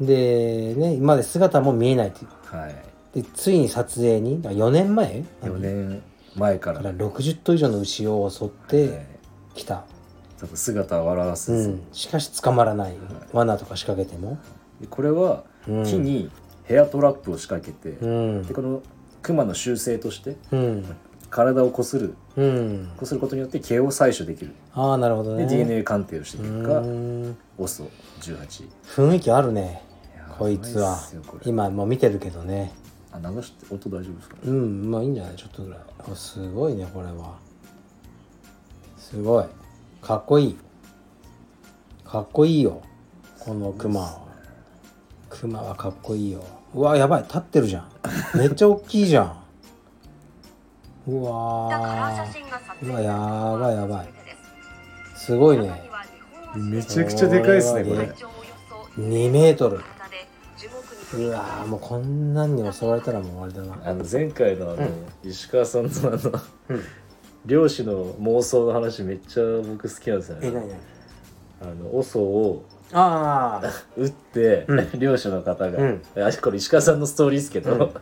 [0.00, 0.04] い。
[0.04, 2.56] でね今まで姿も見えないっていう。
[2.56, 2.74] はい、
[3.14, 6.02] でついに撮影に4年前？4年
[6.36, 8.68] 前か、からら60頭以上の牛を襲っはい。
[8.68, 9.06] て
[9.54, 9.84] きた、
[10.40, 12.94] ちょっと姿を現すんですようん、しかし捕まらない。
[13.32, 14.38] 罠とか仕掛けても。
[14.80, 15.84] でこれはうん。
[15.84, 16.30] 木に
[16.64, 18.42] ヘアトラップを仕掛けて、うん。
[18.42, 18.82] でこの
[19.22, 20.96] クマの習性としてうん
[21.34, 22.92] 体をこするうん。
[22.96, 24.52] こすることによって毛を採取できる。
[24.72, 27.36] ああなるほどでね DNA 鑑定をしたう結果ーん。
[27.58, 29.82] OSO18 雰囲気あるね。
[30.16, 30.98] やこいつは。
[31.44, 32.72] 今もう見てるけどね。
[33.12, 34.36] あ流して音大丈夫ですか？
[34.44, 35.36] うんまあいいんじゃない？
[35.36, 35.80] ちょっとぐらい。
[36.10, 37.36] あすごいねこれは。
[38.96, 39.44] すごい。
[40.02, 40.58] かっこいい。
[42.04, 42.80] かっこいいよ
[43.40, 44.20] このクマは
[45.28, 46.44] クマはかっこいいよ。
[46.74, 47.22] うわやばい。
[47.24, 47.88] 立ってるじゃん。
[48.38, 49.43] めっちゃ大きいじゃん
[51.06, 51.66] うわ
[52.82, 54.08] うわやばいやばい。
[55.14, 55.90] すすごいね。
[56.56, 58.36] めちゃくちゃでかいですねこれ体長およ
[58.68, 59.80] そ2メートル。
[61.16, 63.90] うわーもうこんなんに襲われたらもう終わりだな。
[63.90, 64.88] あの前回のあの、
[65.22, 66.40] 石川さんのあの
[66.70, 66.82] うん。
[67.46, 70.48] 漁師の妄想の話めっちゃ僕好きなんですよね。
[70.48, 70.78] え何何？
[71.62, 76.02] あのオソをああ撃って、う漁師の方が、うん。
[76.16, 77.92] あこれ石川さんのストーリーですけど、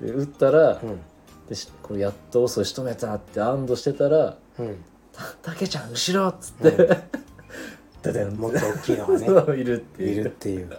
[0.00, 0.06] うん。
[0.06, 1.00] で撃ったら、うん
[1.48, 4.84] でしこれやっとオソ仕留めたって安堵してたらうん
[5.42, 6.88] 「たけちゃん後ろ!」っつって、うん。
[8.02, 9.26] ででんもっと大きいのがね。
[9.60, 10.70] いるっていいうるっていう。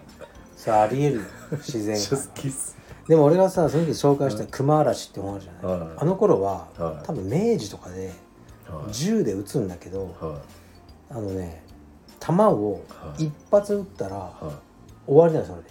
[0.56, 1.22] さあありえるよ。
[1.52, 2.18] 自然が。
[3.08, 5.90] でも俺がさその時紹介した「熊嵐」って本あるじゃない、はい。
[5.98, 7.06] あの頃は、はい。
[7.06, 8.12] 多分明治とかで
[8.70, 8.94] はい。
[8.94, 10.40] 銃で撃つんだけど、は
[11.10, 11.64] あのね
[12.20, 13.26] 弾をはい。
[13.26, 14.32] 一発撃ったら
[15.08, 15.70] 終わりなのそれで。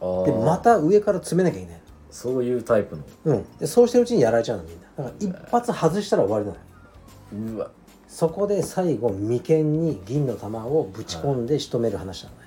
[0.00, 0.24] あー。
[0.26, 1.77] でまた上から詰めなきゃいけない
[2.10, 3.02] そういうタイプの。
[3.24, 3.58] のうん。
[3.58, 4.82] でそうしてるうちにやられちゃうのみんな。
[4.96, 7.54] だから一発外したら終わりなのよ。
[7.54, 7.70] うわ。
[8.08, 12.42] そこで最後眉間に銀の玉をぶち込んで仕留める話なのね、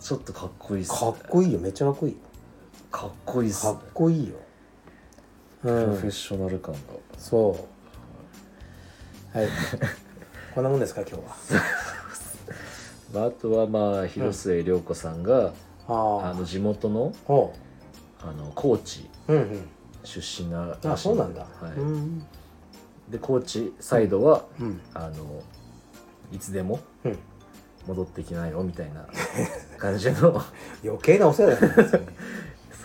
[0.00, 0.98] ちょっとかっこいいっすね。
[0.98, 1.58] かっこいいよ。
[1.58, 2.16] めっちゃかっこいい。
[2.90, 3.72] かっこいいっすね。
[3.72, 4.34] かっこいいよ。
[5.64, 6.78] うプロフェッんショナル感が、
[7.18, 7.56] そ
[9.34, 9.38] う。
[9.38, 9.48] はい。
[10.54, 11.36] こんなもんですか今日 は。
[13.12, 15.52] まあ、あとはまあ広末涼子さんが、
[15.88, 17.52] ああの地元のほ
[18.28, 19.68] あの高知ううんうん。
[20.04, 21.72] 出身なあそうなんだ、はい。
[21.72, 22.18] うん。
[23.10, 24.80] で高知サイドは、うん。
[24.94, 25.42] あの
[26.32, 27.18] いつでもうん。
[27.86, 29.06] 戻ってきなよみたいな
[29.78, 30.42] 感じの。
[30.82, 32.06] 余計なお世話だよね、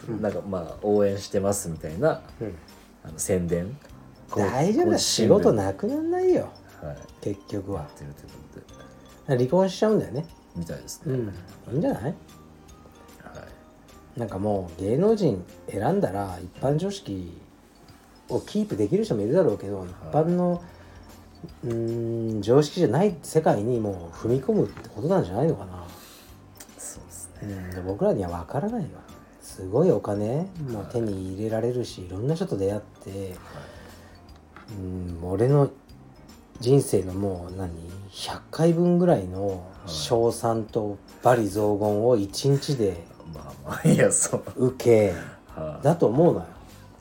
[0.09, 2.55] うん なんかまあ応援してますみたいなうん、
[3.03, 3.77] あの宣伝。
[4.35, 4.97] 大丈夫だ。
[4.97, 6.49] 仕事なくなんないよ。
[6.81, 6.97] はい。
[7.21, 7.87] 結局は。
[9.27, 10.25] 離婚しちゃうんだよね。
[10.55, 11.73] みたいですね、うん。
[11.73, 12.15] いいんじゃない？
[14.17, 17.31] なんかもう芸能人選んだら一般常識
[18.27, 20.61] をキープできる人もいるだろうけど、一般の
[21.63, 25.83] うーん常識じゃない世界にもう踏み込むってことなんじゃないのかな、
[26.77, 27.53] そうですね。
[27.53, 28.87] うん、で僕らには分からないわ。
[29.41, 33.35] すごいお金も手に入れられるしいろんな人と出会って、
[34.77, 35.69] うん、俺の
[36.59, 37.71] 人生のもう何
[38.11, 43.03] 100回分ぐらいの称賛と罵詈雑言を1日で
[43.33, 44.67] まあまあいやそう。
[44.67, 45.13] 受け。
[45.47, 45.83] はい。
[45.83, 46.45] だと思うのよ、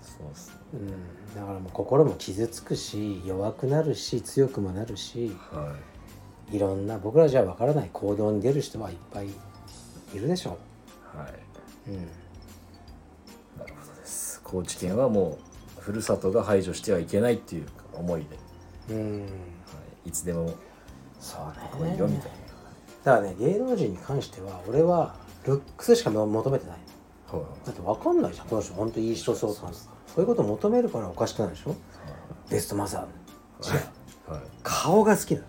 [0.02, 0.54] そうですね。
[0.74, 5.74] うん、だからもう心も傷つくし弱くなるし強くもなるしは
[6.52, 6.58] い。
[6.58, 10.56] ろんな僕らじゃ分からない行動に出る人はいっぱいいるでしょ
[11.14, 11.28] いはい、
[11.90, 11.96] う、うん、
[13.58, 14.40] なるほどです。
[14.42, 15.38] 高知県はも
[15.78, 18.24] うふるさとが排除してはいけないっていう思い
[18.88, 19.26] で、うん、は
[20.06, 20.54] い、いつでも
[21.20, 21.92] そうね。
[21.92, 22.30] 来いよみたい
[23.04, 25.16] だからね芸能人に関しては俺は
[25.46, 26.78] ルックスしか求めてない。
[27.32, 27.66] な、はい。
[27.66, 28.46] だって分かんないじゃん。
[28.48, 31.74] この人本当いい人そうとかそういうことを求めるからおかしくないでしょ。
[32.50, 35.46] ベストマザーはい、顔が好きなの。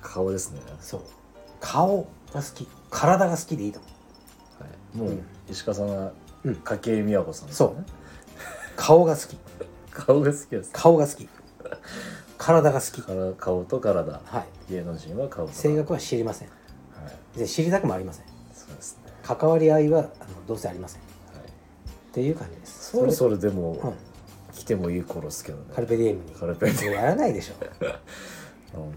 [0.00, 1.00] 顔ですね、そう。
[1.60, 2.66] 顔が好き。
[2.90, 3.88] 体が好きでいいと思
[4.98, 5.02] う。
[5.02, 5.26] はい、もう、うん。
[5.50, 6.12] 石川さんは
[6.44, 6.54] うん。
[6.56, 7.76] 筧美和子さんですそう。
[8.76, 9.36] 顔が好き。
[9.90, 11.28] 顔が好きです顔が好き。
[12.38, 13.36] 体が好き。
[13.36, 14.12] 顔と体。
[14.24, 14.72] はい。
[14.72, 16.48] 芸能人は顔と性格は知りません。
[16.48, 16.54] は
[17.36, 17.38] い。
[17.38, 18.24] で知りたくもありません。
[18.54, 21.02] そうですね、関わり合いはあのどうせありません。
[21.02, 21.04] っ
[21.34, 22.92] はい、ていう感じです。
[22.92, 23.92] そろそろろでも、うん。
[24.54, 25.64] 来てもいい頃ですけどね。
[25.74, 26.30] カルペディエムに。
[26.32, 26.94] カルペディエム。
[26.96, 27.54] やらないでしょ、
[28.74, 28.94] うんうん、はい。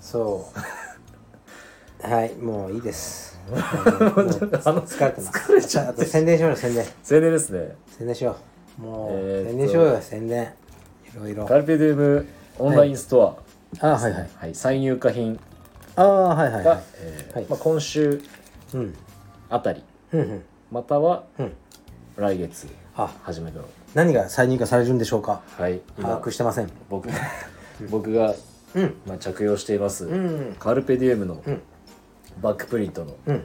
[0.00, 0.58] そう。
[2.06, 3.38] はいもういいです。
[3.50, 5.38] 疲れてます。
[5.38, 6.04] 疲れちゃって。
[6.04, 6.86] 宣伝しようよ宣伝。
[7.02, 7.76] 宣伝ですね。
[7.96, 8.36] 宣伝しよ
[8.78, 8.82] う。
[8.82, 10.54] もう、えー宣伝しようよ宣伝。
[11.14, 11.46] いろいろ。
[11.46, 12.26] カルペディウム
[12.58, 13.38] オンラインスト
[13.80, 14.30] ア、あはいはい。
[14.34, 15.40] はい、再入荷品
[15.96, 16.82] ああはいはいが、はい。
[16.96, 17.46] えーはい。
[17.48, 18.22] まあ、今週うん
[19.50, 19.82] あたり。
[20.12, 20.42] うんうん。
[20.70, 21.52] またはうん。
[22.16, 22.66] 来月
[22.96, 23.10] あ。
[23.22, 23.64] 初めての。
[23.94, 25.40] 何が再入荷されるんでしょうか？
[25.56, 25.80] はい。
[25.96, 26.70] 把今握してません。
[26.90, 27.08] 僕
[27.90, 28.34] 僕が、
[28.74, 28.94] うん。
[29.06, 31.62] まあ、着用しています、うんカルペディエムのうん。
[32.42, 33.42] バックプリントのうん。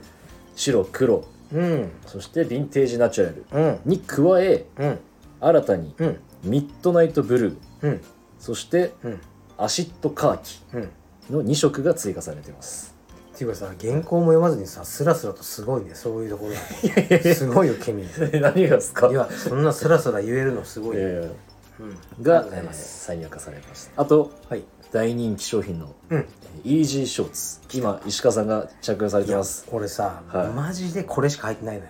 [0.56, 1.92] 白黒うん。
[2.08, 3.80] そしてヴィンテージナチュラルうん。
[3.86, 5.00] に加えうん。
[5.40, 6.20] 新たにうん。
[6.44, 8.02] ミッドナイトブルーうん。
[8.40, 9.22] そしてうん。
[9.58, 10.90] アシッドカーキうん。
[11.30, 12.93] の2色が追加されています
[13.34, 16.54] っていうかさ原稿も読まずにさスラスラとすごいねそういうところ。
[16.54, 19.08] がすごいよ君い何がですか？
[19.12, 21.32] やそんなスラスラ言えるのすごいよ、え
[21.80, 24.02] うん、ががとうございます、再入荷されました。
[24.02, 24.64] あとはい。
[24.92, 26.28] 大人気商品のうん。
[26.64, 27.60] イージーショーツ。
[27.76, 29.66] 今石川さんが着用されてます。
[29.66, 30.48] これさ、はい。
[30.50, 31.90] マジでこれしか入ってないのよ。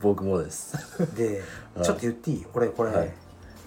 [0.00, 0.76] 僕もです。
[1.16, 1.42] で、
[1.74, 1.84] はい。
[1.84, 2.46] ちょっと言っていい？
[2.54, 3.12] 俺これ、はい。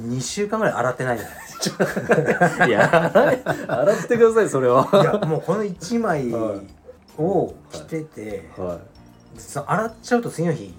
[0.02, 1.20] 2週間ぐらい洗ってない
[2.68, 4.88] いや洗い洗ってくださいそれは。
[4.94, 6.79] いやもうこの1枚はい
[7.20, 8.80] を着てて、はい。
[9.38, 10.74] 洗っちゃうと次の日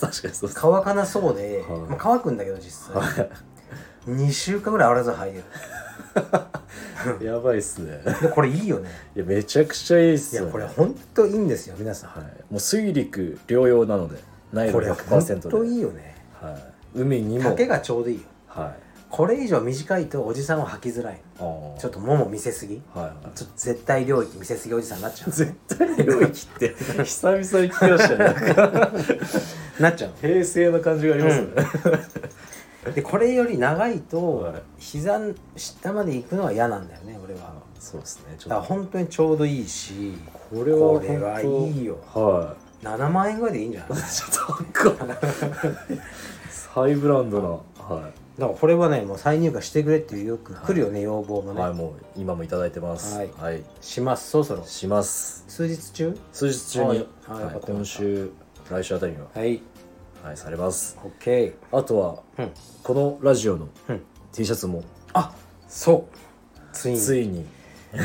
[0.00, 0.54] かにそうです。
[0.54, 1.80] 乾かなそうで、はい。
[1.80, 4.10] まあ、乾くんだけど実際、はい。
[4.10, 5.44] 2週間ぐらいあらず入る。
[7.24, 8.00] やばいっすね。
[8.20, 8.90] でこれいいよね。
[9.14, 12.10] いやめちゃくちゃいいっいすよ、ね、やこれほんといいんですよ皆さん。
[12.10, 14.18] はい、もう水陸両用なので
[14.52, 15.48] ナイロこれほん100%で。
[15.48, 16.16] といいよね。
[16.40, 16.50] は
[16.96, 17.50] い、海にも。
[17.50, 18.22] 丈がちょうどいいよ。
[18.46, 21.20] はいこれ以上短いとおじさんは履きづらい。
[21.38, 22.82] ちょっともも見せすぎ。
[22.94, 23.14] はいはい。
[23.36, 24.74] ちょっと絶対領域見せすぎ。
[24.74, 26.74] おじさんになっちゃう絶対領域って。
[27.04, 28.34] 久々に聞きましたね。
[29.80, 30.10] な っちゃう。
[30.20, 31.46] 平成な感じがありますね、
[32.94, 34.54] でこれより長いとはい。
[34.78, 35.20] 膝
[35.56, 37.52] 下まで行くのは嫌なんだよね俺は。
[37.78, 38.36] そうですね。
[38.38, 40.16] だから本当にちょうどいいし
[40.50, 41.44] これはこれはい
[41.80, 41.98] いよ。
[42.12, 43.98] は7万円ぐらいでいいんじゃない？
[43.98, 44.32] い ちょっ
[44.74, 44.92] と
[46.80, 47.48] ハイブランドな
[47.84, 53.16] はだからこれはねもう再入荷してくれっていうよく来るよね、要望もい、ね、はい、もう今もいただいてます。
[53.16, 53.30] はい。
[53.38, 54.64] はい、しますそろそろ。
[54.64, 55.44] します。
[55.48, 56.18] 数日中？
[56.32, 56.98] 数日中に、はい。
[57.28, 58.30] はい今週
[58.70, 59.62] 来週あたりには、はい。
[60.22, 60.98] はい、されます。
[61.20, 62.50] OK あとはうん。
[62.82, 64.02] このラジオのうん。
[64.32, 64.82] T シャツも。
[65.14, 65.34] あ
[65.66, 66.16] そう。
[66.74, 66.98] ついに。
[66.98, 67.46] ついに。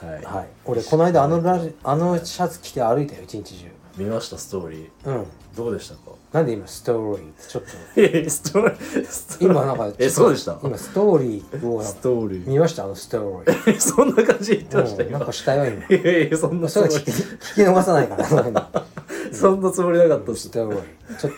[0.00, 0.48] はい、はい。
[0.66, 3.66] 俺この間あのラジあのシャツ着て歩いたよ一日中
[3.96, 5.08] 見ましたストーリー。
[5.08, 5.26] うん。
[5.56, 6.00] どうでしたか？
[6.32, 7.68] なんで今ストーリーってちょっと？
[8.00, 9.50] えストーリーストーリー。
[9.50, 10.58] 今なんかえそうでした？
[10.62, 12.48] 今ストーリーをストーリー。
[12.48, 13.76] 見ましたあのストーリー。
[13.76, 15.96] え そんな感じで言ってましたうんなん今かしたよ今。
[15.96, 16.94] いやいやそんなつもり。
[16.94, 18.24] 聞き聞き逃さないから
[19.32, 20.42] そんなつもりなかったです。
[20.48, 21.16] ストーリー。
[21.18, 21.32] ちょっ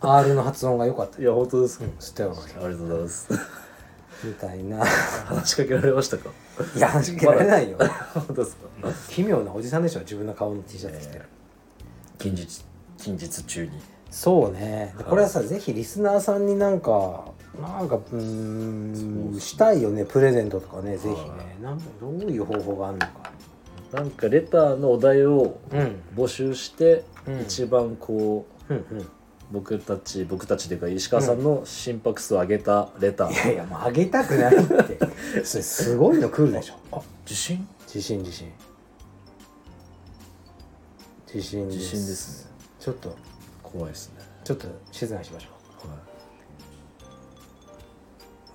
[0.00, 1.20] と R の発音が良かった。
[1.20, 2.64] いや本当ですか、ストーリー。
[2.64, 3.28] ありがとうございます。
[4.22, 4.84] みたいな。
[4.84, 6.28] 話しかけられましたか？
[6.76, 7.78] いや話しかけられないよ。
[8.12, 8.66] 本当ですか？
[9.08, 11.18] 奇妙なおじさんでしょ自分の顔の T シャツ着て。
[11.18, 11.24] る、
[12.20, 12.62] 近日
[12.98, 13.72] 近日中に。
[14.10, 14.94] そうね。
[14.98, 17.24] でこれはさぜひリスナーさんになんか
[17.60, 21.56] なんかうーんしたいよねプレゼントとかねぜひね。
[21.62, 23.32] なんかどういう方法があるのか。
[23.92, 26.02] なんかレターのお題をうん。
[26.14, 27.40] 募集して、うん。
[27.40, 29.08] 一番こううんうん。
[29.50, 34.98] 僕たち僕たちというか石川さんの心拍数を上げたレター、いやいやもうあげたくないって。
[35.42, 36.74] それすごいの来るでしょ。
[36.92, 37.66] あ自信？
[37.86, 38.46] 自信自信
[41.34, 41.78] 自信です。
[41.78, 42.50] 自信ですね。
[42.80, 43.16] ちょっと
[43.62, 45.48] 怖いですね、ちょっと静かにしましょ
[45.88, 45.94] は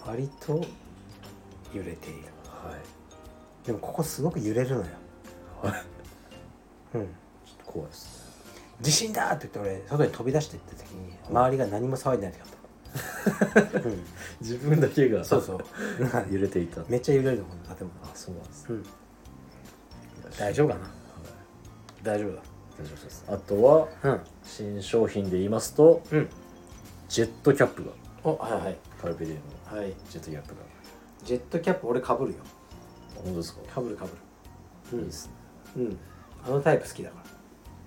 [0.06, 0.66] う割と
[1.74, 2.20] 揺れている。
[2.20, 2.76] いは
[3.64, 3.68] い。
[3.68, 4.86] でもここすごく揺れるのよ。
[5.62, 5.84] はい。
[6.96, 7.02] うん。
[7.02, 7.10] ちょ
[7.64, 8.26] っと怖いですね。
[8.82, 14.04] 地震だって言って俺外に飛び出してった時に周りが何も騒いでない時あった、 うん、
[14.42, 15.60] 自分だけがそうそう。
[16.30, 16.82] 揺れていた。
[16.90, 18.86] めっちゃ揺れるのこの建あそうなんです、物、うん、
[20.38, 20.92] 大丈夫かな？
[22.04, 22.55] 大丈夫だ大丈夫です
[23.28, 24.22] あとはうん。
[24.44, 26.30] 新商品で言いますとうん。
[27.08, 27.92] ジェットキャップが。
[28.24, 28.78] おはいはい。
[29.02, 29.40] カルペディエ
[29.74, 29.94] のはい。
[30.10, 30.56] ジェットキャップが。
[31.24, 32.38] ジェットキャップ俺かぶるよ。
[33.24, 33.62] 本当ですか？
[33.76, 33.96] かぶる。
[33.98, 34.12] かぶ
[34.98, 35.32] るいいですね。
[35.78, 35.98] うん、うん、
[36.46, 37.24] あのタイプ好きだか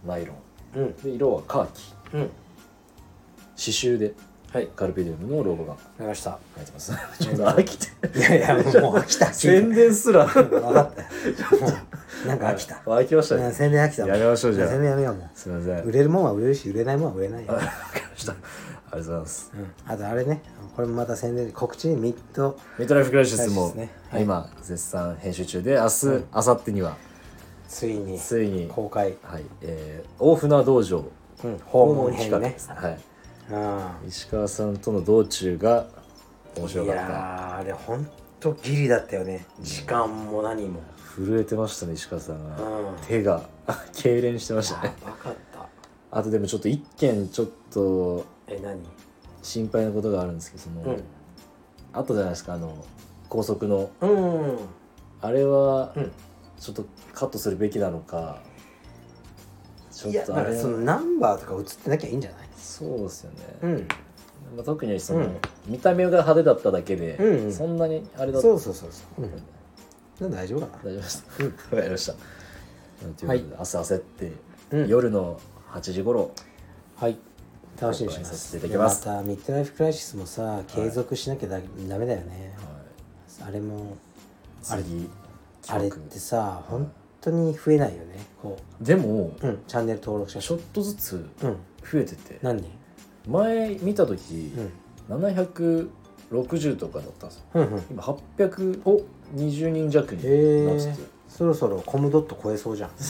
[0.07, 0.37] ナイロン。
[0.77, 0.97] らうん。
[0.97, 1.83] で色はカーキ。
[2.15, 2.21] うん。
[2.23, 2.31] 刺
[3.73, 4.15] 繍で
[4.53, 4.67] はい。
[4.69, 6.39] カルペディウムのロゴがわかりました。
[6.57, 6.93] 入ってます。
[7.21, 8.19] ちょっと飽きて。
[8.19, 8.61] いやいやも
[8.93, 9.27] う飽きた。
[9.35, 10.25] 宣伝すら。
[10.33, 11.88] 分かった
[12.27, 12.77] なんか飽きた。
[12.87, 14.69] 飽きましたうんね宣伝飽きたやめましょうじゃあ。
[14.69, 15.79] 宣伝やめようもすいません。
[15.85, 17.71] う売れるもんは売れるし売れないもんは売れないよ、わかり
[18.11, 18.33] ました。
[18.33, 19.53] ありがとうございます。
[19.55, 20.43] うん、あとあれね
[20.75, 22.59] これもまた宣伝告知にミッド。
[22.79, 23.75] ミッドライフクライシスも
[24.19, 26.97] 今絶賛編集中で明日明後日には。
[27.69, 28.19] ついに。
[28.19, 28.67] ついに。
[28.69, 29.45] 公開、はい。
[29.61, 31.05] えー大船道場
[31.45, 32.19] うん、訪問編ね。
[32.31, 32.99] 企画ですはい。
[34.03, 34.09] うん。
[34.09, 35.87] 石川さんとの道中が
[36.57, 37.03] 面白いかった。
[37.03, 38.09] やーあれほん
[38.41, 39.47] とギリだったよね。
[39.61, 40.81] 時間も何も
[41.19, 42.97] 震えてましたね石川さんが、うん。
[43.07, 43.43] 手が。
[43.93, 44.95] 痙攣してましたね。
[45.05, 45.69] やばかった。
[46.11, 48.81] あとでもちょっと一件ちょっとえ何？
[49.43, 51.03] 心配なことがあるんですけどその、うん。
[51.93, 52.85] あとじゃないですかあの
[53.29, 53.91] 高速の。
[54.01, 54.59] うん
[55.21, 56.13] あれはうん。
[56.59, 58.41] ちょっとカットするべきなのか
[59.93, 62.49] ちょっとあれそのナンバーとか映ってなきゃいいんじゃない？
[62.57, 63.89] そうですよね、うん。
[64.57, 65.37] まあ、特にその、うん。
[65.67, 67.53] 見た目が派手だっただけで、うんうん。
[67.53, 68.49] そんなにあれだった。
[68.49, 69.31] そうそうそうそう、うん、
[70.21, 70.91] 大丈夫かな？
[70.91, 71.25] 大丈夫です。
[71.71, 72.13] わかりました。
[72.13, 73.07] とい。
[73.07, 74.33] うことで、はい明日焦って、
[74.73, 74.89] うん。
[74.89, 75.41] 夜の
[75.71, 76.33] 8時頃。
[76.97, 77.17] はい。
[77.81, 79.05] 楽しみにしまさすせていただきます。
[79.05, 82.57] でまたミッドライフクライシスもさ継続しなきゃだ、ダメだよね。
[83.41, 83.97] あれも
[84.69, 85.09] あれ次
[85.69, 86.91] あれってさ本
[87.21, 88.27] 当に増えないよね。
[88.43, 90.49] こでもう、うん、チャンネル登録者数。
[90.49, 91.57] ちょっとずつうん。
[91.91, 92.61] 増えてて、何？
[92.61, 92.69] 人
[93.31, 94.53] 前見た時、
[95.09, 95.17] うん。
[95.17, 97.45] 760とかだったんですよ。
[97.55, 97.83] うんうん。
[97.91, 98.03] 今
[99.35, 100.23] 820人弱に
[100.67, 100.95] なってて、
[101.29, 102.91] そろそろコムドット超えそうじゃん。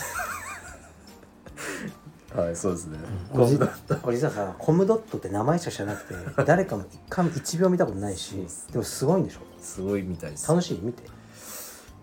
[2.37, 2.99] はいそうですね、
[3.33, 3.59] おじ
[4.05, 6.05] おじさんさコムドットって名前しか知らなく
[6.37, 9.41] て誰かも一回も一秒見たことないしでもすごいんでしょ？
[9.61, 10.47] すごいみたいです。
[10.49, 11.03] 楽しい見て。
[11.05, 11.07] い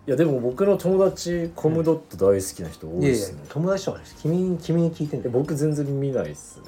[0.07, 4.15] やでも僕の友達コムドット大好きな人多いいやいやですね、友達とかです。
[4.21, 5.31] 君に君に聞いてんえだよ。
[5.39, 6.63] 僕全然見ないっすね。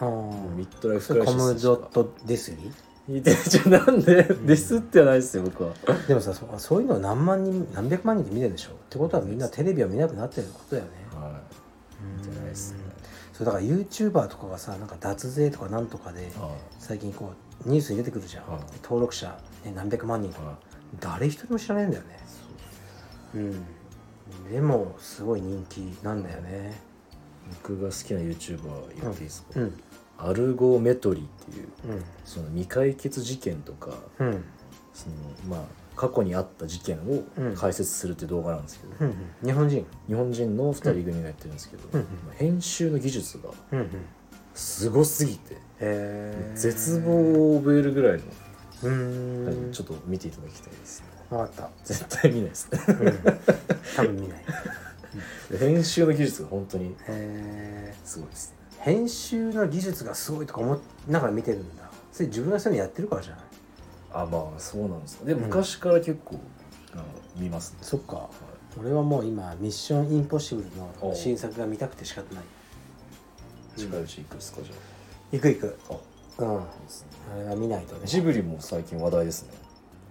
[0.00, 0.04] あ
[0.56, 2.72] ミッドライフクライシスしかムドットデスリ言
[3.10, 5.72] ってじゃあなんでディスってはないですよ僕は。
[6.06, 8.70] でもさそそういうのを何万人何百万人で見てるでしょ。
[8.70, 10.90] ってことはみんなテレビを見なくなってることだよね。
[11.12, 12.18] はい。
[12.18, 12.78] 見てないですね。
[13.32, 17.32] そうだから YouTuber とかがさなんか脱税とかなんとかでは最近こ
[17.64, 18.60] うニュースに出てくるじゃん、はい。
[18.82, 20.58] 登録者、ね、何百万人とか、
[21.00, 22.18] 誰一人も知らないんだよね。
[23.34, 24.52] うん。
[24.52, 26.80] でもすごい人気なんだよね。
[27.64, 28.62] 僕が好きな YouTuber
[29.00, 29.80] 言っていいですか、うん
[30.28, 32.04] アルゴメトリっていううん。
[32.24, 34.44] その未解決事件とかうん。
[34.94, 35.14] その
[35.48, 35.64] まあ
[35.94, 37.54] 過去にあった事件をうん。
[37.56, 39.10] 解説するっていう動画なんですけど、うんう
[39.44, 39.46] ん。
[39.46, 39.86] 日本人。
[40.08, 42.06] 日本人の2人組がやってるんですけど、うんうん。
[42.36, 43.88] 編集の技術がうんうん。
[44.54, 48.24] すごすぎて、へえ絶望を覚えるぐらいの、
[48.82, 49.72] うーん。
[49.72, 51.06] ちょっと見ていただきたいですね。
[51.30, 51.70] 分かった。
[51.84, 52.68] 絶対見ないです。
[52.70, 53.18] ねうん。
[53.96, 54.44] 多分見ない。
[55.58, 56.94] 編集の技術が本当に
[58.04, 58.50] すごいです。
[58.50, 60.78] ね編集の技術がすごいとか思い
[61.08, 61.84] ながら見てるんだ。
[62.12, 63.42] それ自分がそういうのやってるからじゃない？
[64.12, 65.24] あまあそうなんですか。
[65.24, 66.38] でも昔から結構、
[66.92, 67.04] あの
[67.36, 67.78] 見ますね。
[67.82, 68.28] そっか。
[68.78, 70.68] 俺はもう今ミッションインポッシブル
[71.00, 72.44] おの新作が見たくて仕方ない。
[73.76, 74.74] 近いうち行くですかじゃ
[75.32, 75.78] 行く行く。
[75.90, 76.58] あうん。
[76.58, 76.64] ね。
[77.34, 78.00] あれは見ないとね。
[78.04, 79.50] ジブリも最近話題ですね。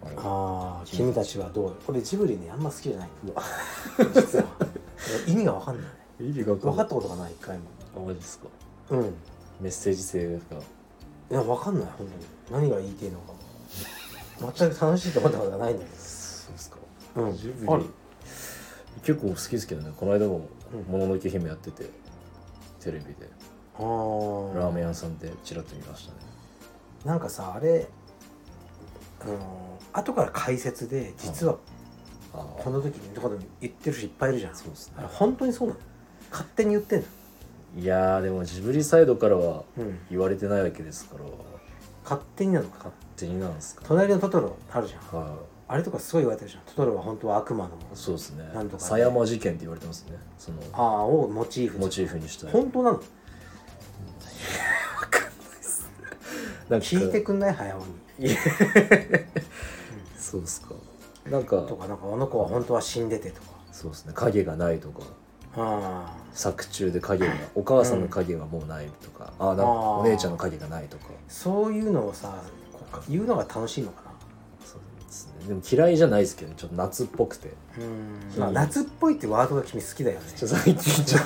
[0.03, 1.76] あああ君たちはどう？
[1.86, 3.09] これジブリねあんま好きじゃない
[4.15, 4.45] 実は。
[5.28, 5.88] 意味が分かんな
[6.22, 6.26] い。
[6.26, 7.65] 意味が分かったことがない一回も。
[7.95, 8.47] あマジですか
[8.92, 9.14] うん。
[9.60, 10.58] メッセージ性が。
[10.58, 12.08] いや分かんない本
[12.50, 12.64] 当に。
[12.64, 13.34] 何が言いてえのか。
[14.42, 16.78] も全く楽しいと思ったことがないんだけそうですか。
[17.16, 17.38] どうん。
[17.38, 17.74] ジブリ。
[17.74, 17.86] ある。
[19.04, 19.92] 結構好きですけどね。
[19.98, 21.89] この間もうん「もののけ姫」やってて。
[22.80, 23.30] テレビで。
[23.80, 26.20] ラーメン屋さんでチラッと見ましたね。
[27.06, 27.88] なんかさあれ
[29.22, 31.58] あの後から解説で実は
[32.34, 34.56] あこの時にとかでも言ってる人いっぱいいるじゃん。
[34.56, 34.96] そうですね。
[34.98, 35.80] あれ本当にそうなの？
[36.32, 37.06] 勝手に言ってんの？
[37.78, 39.99] いやーでもジブリサイドからはうん。
[40.09, 41.24] 言われてないわけですから。
[42.03, 42.76] 勝手になのか？
[42.78, 45.01] 勝手になんですか隣のトトロあるじゃん。
[45.17, 46.63] はあれとかすごい言われてるじゃん。
[46.65, 48.43] トトロは本当は悪魔のいそうですね。
[48.53, 48.89] なんとかね。
[48.89, 50.17] 狭山事件って言われてますね。
[50.38, 52.51] そのああをモチーフにモチーフにした。
[52.51, 53.01] 本当なの？
[56.67, 57.53] なんか聞いてくんない？
[57.53, 57.80] 早尾
[58.19, 58.30] に。
[60.17, 60.74] そうですか。
[61.30, 63.47] なんかとかなんかあの子は本当は死んでてとか。
[63.72, 64.13] そうですね。
[64.15, 65.03] 影がないとか。
[65.03, 65.05] あ
[66.34, 71.06] 作中で影がお母さんの影がもうないとか、あなんかあーお姉ちゃんの影がないとか。
[71.10, 72.36] あそういうのをさ
[73.10, 74.12] 言うのが楽しいのかな。
[74.66, 75.47] そうですね。
[75.47, 77.52] でも嫌いじゃないですけどちょっと夏っぽくて。
[77.80, 77.84] う
[78.38, 80.26] ん、まあ、夏っぽいってワードが君好きだよね。
[80.36, 81.24] ちょ最近ちょっ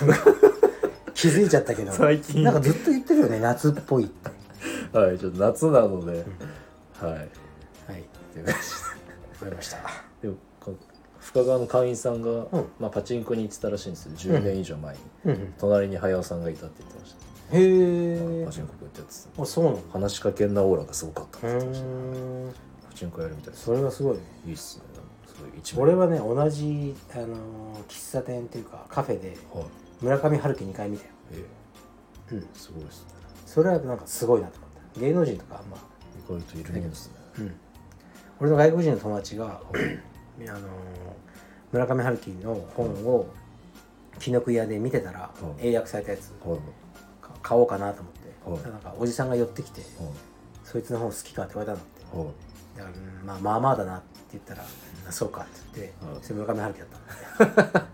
[1.13, 1.91] 気づいちゃったけど。
[1.91, 2.43] 最近。
[2.43, 4.30] なんかずっと言ってるよね夏っぽいって。
[4.91, 7.11] とはいちょっと夏なので、はい。
[7.11, 7.21] はい。
[7.21, 7.28] っ
[8.34, 8.53] ていわ
[9.39, 9.78] かりました。
[10.21, 10.39] でもこ
[11.36, 12.47] 深川の会員さんが、うん。
[12.79, 14.13] まあ、パチンコに行ってたらしいんですよ。
[14.38, 15.31] 10年以上前に、うん。
[15.31, 17.57] うん隣に早尾さんがいたって言ってました。
[17.57, 21.86] へえパチンコこうやってやってたあそうなんだ話しかけんなオーラがすごかったってう言ってました。
[21.86, 21.89] ー。
[22.49, 22.53] ん
[22.89, 23.65] パチンコやるみたいです。
[23.65, 24.23] それはすごいね。
[24.47, 24.83] いいっすね。
[25.27, 27.27] すごい一番俺はね同じ、あのー
[27.89, 29.65] 喫茶店っていうかカフェではい。
[30.01, 31.11] 村上春樹2回見たよ。
[31.33, 31.45] え
[32.31, 32.38] うん。
[32.39, 33.09] えすごいですね。
[33.45, 34.99] それはなんかすごいなと思った。
[35.01, 35.75] 芸能人とかあんま
[36.17, 37.55] 意外といるんですね、うん、
[38.39, 41.24] 俺の外国人の友達が、 あのー
[41.76, 43.28] 村上春樹の本を
[44.17, 46.32] 紀ノ国屋で見てたら、はい英訳されたやつ
[47.43, 49.89] 買おうかなと思って、はいなんかおじさんが寄ってきてはい
[50.63, 52.17] 「そいつの本好きか?」って言われたんだって。
[52.17, 52.28] はい
[52.78, 54.63] だから、うんまあ、まあまあだなって言ったら
[55.05, 55.11] 「うん。
[55.11, 57.86] そうか」って言って、はいそれ村上春樹だったんだ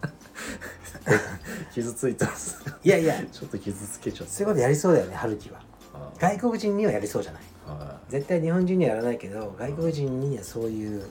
[1.74, 2.64] 傷ついたんです。
[2.84, 3.24] いやいや。
[3.32, 4.34] ちょっと傷つけちゃった。
[4.34, 5.60] そういうことやりそうだよね春樹は。
[5.94, 7.42] あ外国人にはやりそうじゃない。
[7.68, 11.04] は絶対日本人にはやらないけど外国人にはそういう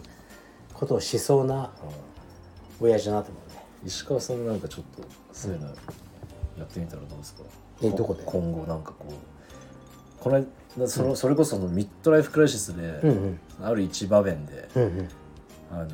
[0.75, 1.71] ことをしそうな
[2.81, 3.65] 親父だなと思うね。
[3.85, 5.03] い石川さんなんかちょっと
[5.33, 5.73] そういうのや
[6.65, 7.43] ってみたらどうですか？
[7.43, 7.49] こ
[7.83, 8.23] えどこで？
[8.25, 9.13] 今後なんかこう。
[10.23, 10.45] この
[10.77, 13.41] 間その、それこそのミッドライフクライシスで、うんうん。
[13.63, 15.09] ある一場面でうんうん。
[15.73, 15.89] あの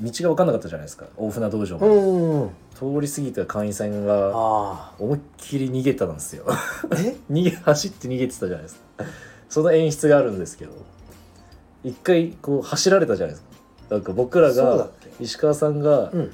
[0.00, 1.06] 道が分かんなかったじゃないですか。
[1.16, 2.50] 大船道場まで、うんうん。
[2.74, 6.44] 通り過ぎた会員さんがあ思いっきり逃げたんですよ。
[6.48, 6.58] あ
[6.96, 7.16] え？
[7.30, 9.04] 逃げ走って逃げてたじゃないですか。
[9.48, 10.72] その演出があるんですけど
[11.84, 13.46] 一回こう走られたじゃないです
[13.88, 13.96] か。
[13.96, 14.84] なんか僕らがそうだ。
[14.84, 16.32] っけ石川さんが「うん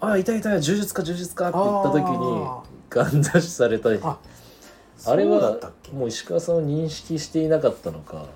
[0.00, 4.18] あいたいた柔術家柔術家」って言った時にあガン出しされたあ
[5.06, 5.92] あれはったっけ？
[5.92, 8.26] もう石川さんを認識していなかったのか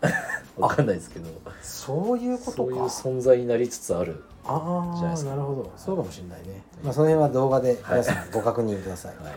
[0.56, 1.28] わかんないですけど。
[1.62, 4.22] そういうことそういうか存在になりつつある。
[4.44, 5.72] ああなるほど。
[5.76, 6.62] そうかもしれないね。
[6.82, 9.16] まあその辺は動画で皆さんご確認ください。
[9.16, 9.34] はい。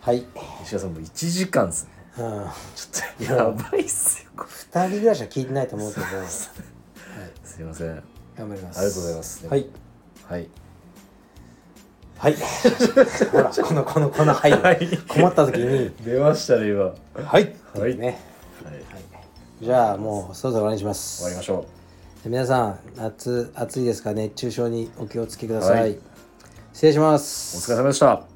[0.00, 0.26] はい。
[0.62, 1.90] 石川さんもう1時間ですね。
[2.18, 2.24] うん。
[2.24, 4.80] ちょっとやばいっすよこれ。
[4.80, 6.06] 2人ぐらいしか聞いてないと思うけど。
[6.06, 6.26] はい。
[6.26, 6.50] す
[7.60, 8.02] いません
[8.36, 8.76] 頑張ります。
[8.76, 9.46] がとうございます。
[9.48, 9.66] はい。
[10.28, 10.48] はい。
[12.18, 12.36] はい。
[13.32, 14.98] ほら このこのこのはい。
[15.08, 15.90] 困った時に。
[16.04, 16.84] 出ましたね今。
[16.84, 17.54] はい。
[17.74, 17.90] はい。
[17.90, 18.18] いうね
[18.64, 21.18] はい、じゃあもうそろそろ終わりにします。
[21.18, 21.66] 終わりましょ
[22.24, 25.98] 皆さん夏暑いですから熱中症にお気をつけください、はい。
[26.72, 28.35] 失礼しまうおす疲れ様でした